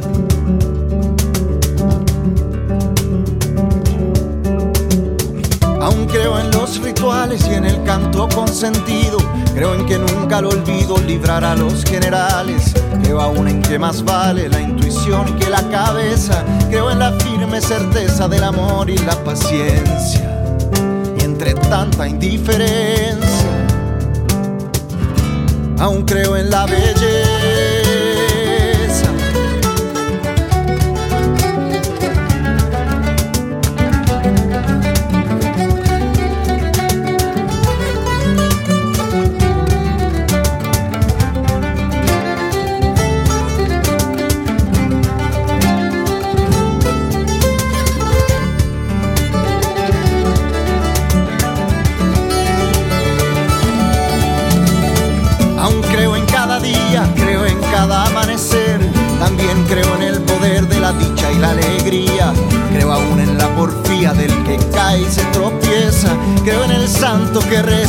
Aún 5.83 6.07
creo 6.07 6.41
en 6.41 6.51
los 6.53 6.81
rituales 6.81 7.47
y 7.47 7.53
en 7.53 7.67
el 7.67 7.83
canto 7.85 8.27
consentido. 8.35 9.19
Creo 9.55 9.75
en 9.75 9.85
que 9.85 9.99
nunca 9.99 10.41
lo 10.41 10.49
olvido 10.49 10.97
librar 10.97 11.45
a 11.45 11.55
los 11.55 11.85
generales. 11.85 12.73
Creo 13.03 13.21
aún 13.21 13.49
en 13.49 13.61
que 13.61 13.79
más 13.79 14.03
vale 14.03 14.49
la 14.49 14.63
intuición 14.63 15.27
que 15.39 15.51
la 15.51 15.63
cabeza. 15.69 16.43
Creo 16.71 16.91
en 16.91 17.01
la 17.01 17.13
firme 17.21 17.61
certeza 17.61 18.29
del 18.29 18.45
amor 18.45 18.89
y 18.89 18.97
la 18.97 19.23
paciencia. 19.23 20.42
Entre 21.45 21.61
tanta 21.69 22.07
indiferencia, 22.07 23.51
aún 25.81 26.03
creo 26.03 26.37
en 26.37 26.51
la 26.51 26.67
belleza. 26.67 27.22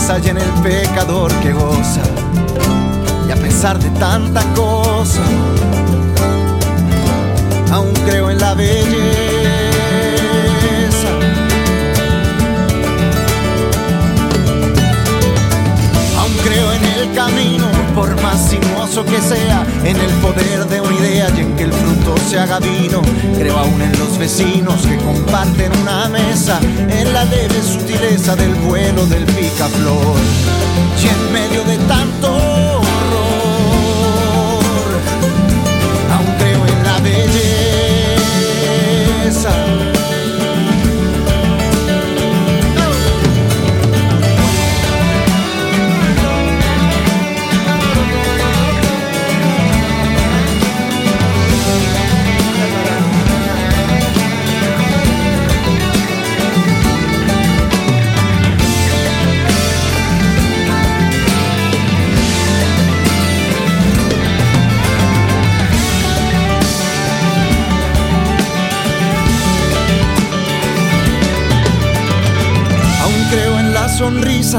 Reza 0.04 0.20
y 0.20 0.30
en 0.30 0.38
el 0.38 0.50
pecador 0.62 1.32
que 1.42 1.54
goza. 1.54 2.02
Y 3.28 3.32
a 3.32 3.36
pesar 3.36 3.80
de 3.80 3.90
tanta 4.00 4.42
cosa, 4.54 4.83
que 19.14 19.22
sea, 19.22 19.64
en 19.84 19.96
el 19.96 20.12
poder 20.22 20.66
de 20.66 20.82
una 20.82 20.96
idea 20.96 21.30
y 21.38 21.42
en 21.42 21.56
que 21.56 21.64
el 21.66 21.74
fruto 21.74 22.16
se 22.28 22.40
haga 22.40 22.60
vino. 22.60 23.00
Creo 23.38 23.56
aún 23.60 23.80
en 23.82 23.92
los 24.00 24.18
vecinos 24.18 24.82
que 24.88 24.98
comparten 24.98 25.72
una 25.82 26.10
mesa, 26.10 26.60
en 26.90 27.14
la 27.14 27.24
leve 27.26 27.62
sutileza 27.62 28.36
del 28.36 28.56
vuelo 28.56 29.06
del 29.06 29.26
picaflor. 29.26 30.16
Y 31.02 31.08
en 31.08 31.32
medio 31.32 31.64
de 31.64 31.78
tanto 31.86 32.32
horror, 32.34 32.84
aún 36.12 36.34
creo 36.40 36.66
en 36.66 36.84
la 36.84 36.98
belleza. 37.00 37.54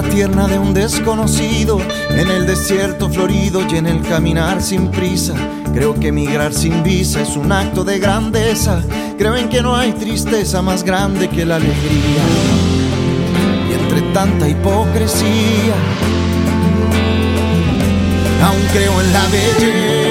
Tierna 0.03 0.49
de 0.49 0.59
un 0.59 0.75
desconocido 0.75 1.81
en 2.11 2.29
el 2.29 2.47
desierto 2.47 3.09
florido 3.09 3.63
y 3.71 3.77
en 3.77 3.87
el 3.87 4.03
caminar 4.03 4.61
sin 4.61 4.91
prisa. 4.91 5.35
Creo 5.73 5.95
que 5.95 6.11
migrar 6.11 6.53
sin 6.53 6.83
visa 6.83 7.21
es 7.21 7.37
un 7.37 7.53
acto 7.53 7.85
de 7.85 7.99
grandeza. 8.01 8.83
Creo 9.19 9.37
en 9.37 9.49
que 9.49 9.63
no 9.63 9.77
hay 9.77 9.93
tristeza 9.93 10.63
más 10.63 10.83
grande 10.83 11.29
que 11.29 11.45
la 11.45 11.57
alegría. 11.57 12.25
Y 13.71 13.75
entre 13.75 14.03
tanta 14.13 14.49
hipocresía, 14.49 15.75
aún 18.43 18.63
creo 18.73 19.01
en 19.01 19.13
la 19.13 19.25
belleza. 19.29 20.04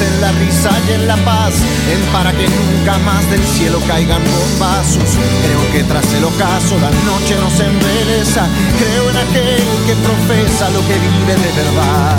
En 0.00 0.20
la 0.20 0.32
risa 0.32 0.70
y 0.88 0.92
en 0.92 1.06
la 1.06 1.16
paz, 1.24 1.54
en 1.92 2.00
para 2.12 2.32
que 2.32 2.46
nunca 2.46 2.98
más 2.98 3.28
del 3.30 3.44
cielo 3.44 3.80
caigan 3.86 4.22
bombazos. 4.24 5.10
Creo 5.44 5.72
que 5.72 5.82
tras 5.84 6.12
el 6.14 6.24
ocaso 6.24 6.78
la 6.78 6.90
noche 6.90 7.34
nos 7.40 7.58
embeleza, 7.60 8.46
creo 8.78 9.10
en 9.10 9.16
aquel 9.16 9.64
que 9.86 9.94
profesa 10.06 10.70
lo 10.70 10.80
que 10.86 10.96
vive 10.98 11.34
de 11.34 11.52
verdad. 11.62 12.16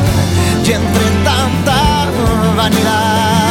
Y 0.65 0.71
entre 0.71 1.05
tanta 1.23 2.09
vanidad, 2.55 3.48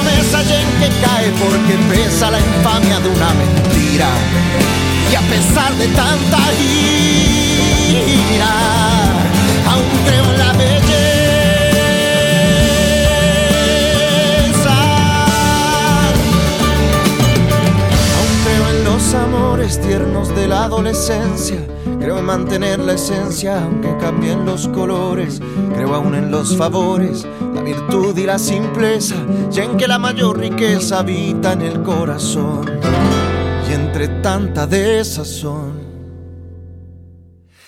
promesa 0.00 0.42
y 0.42 0.52
en 0.52 0.68
que 0.80 0.88
cae 1.04 1.30
porque 1.32 1.74
pesa 1.92 2.30
la 2.30 2.38
infamia 2.38 3.00
de 3.00 3.08
una 3.08 3.34
mentira. 3.34 4.08
Y 5.10 5.14
a 5.14 5.20
pesar 5.22 5.74
de 5.76 5.86
tanta 5.88 6.38
ira, 7.88 8.54
aún 9.68 9.84
creo 10.06 10.24
en 10.24 10.38
la 10.38 10.52
belleza. 10.52 10.76
Aún 18.16 18.32
creo 18.44 18.64
en 18.70 18.84
los 18.84 19.14
amores 19.14 19.80
tiernos 19.80 20.28
de 20.34 20.48
la 20.48 20.64
adolescencia 20.64 21.60
Creo 22.00 22.18
en 22.18 22.24
mantener 22.24 22.78
la 22.78 22.94
esencia 22.94 23.62
aunque 23.62 23.94
cambien 23.98 24.46
los 24.46 24.68
colores. 24.68 25.40
Creo 25.74 25.94
aún 25.94 26.14
en 26.14 26.30
los 26.30 26.56
favores, 26.56 27.26
virtud 27.72 28.16
y 28.18 28.26
la 28.26 28.38
simpleza. 28.38 29.16
Y 29.52 29.60
en 29.60 29.76
que 29.76 29.86
la 29.86 29.98
mayor 29.98 30.38
riqueza 30.38 31.00
habita 31.00 31.52
en 31.52 31.62
el 31.62 31.82
corazón. 31.82 32.68
Y 33.68 33.72
entre 33.72 34.08
tanta 34.20 34.66
desazón, 34.66 35.80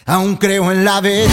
aún 0.06 0.36
creo 0.36 0.72
en 0.72 0.84
la 0.84 1.00
belleza. 1.00 1.32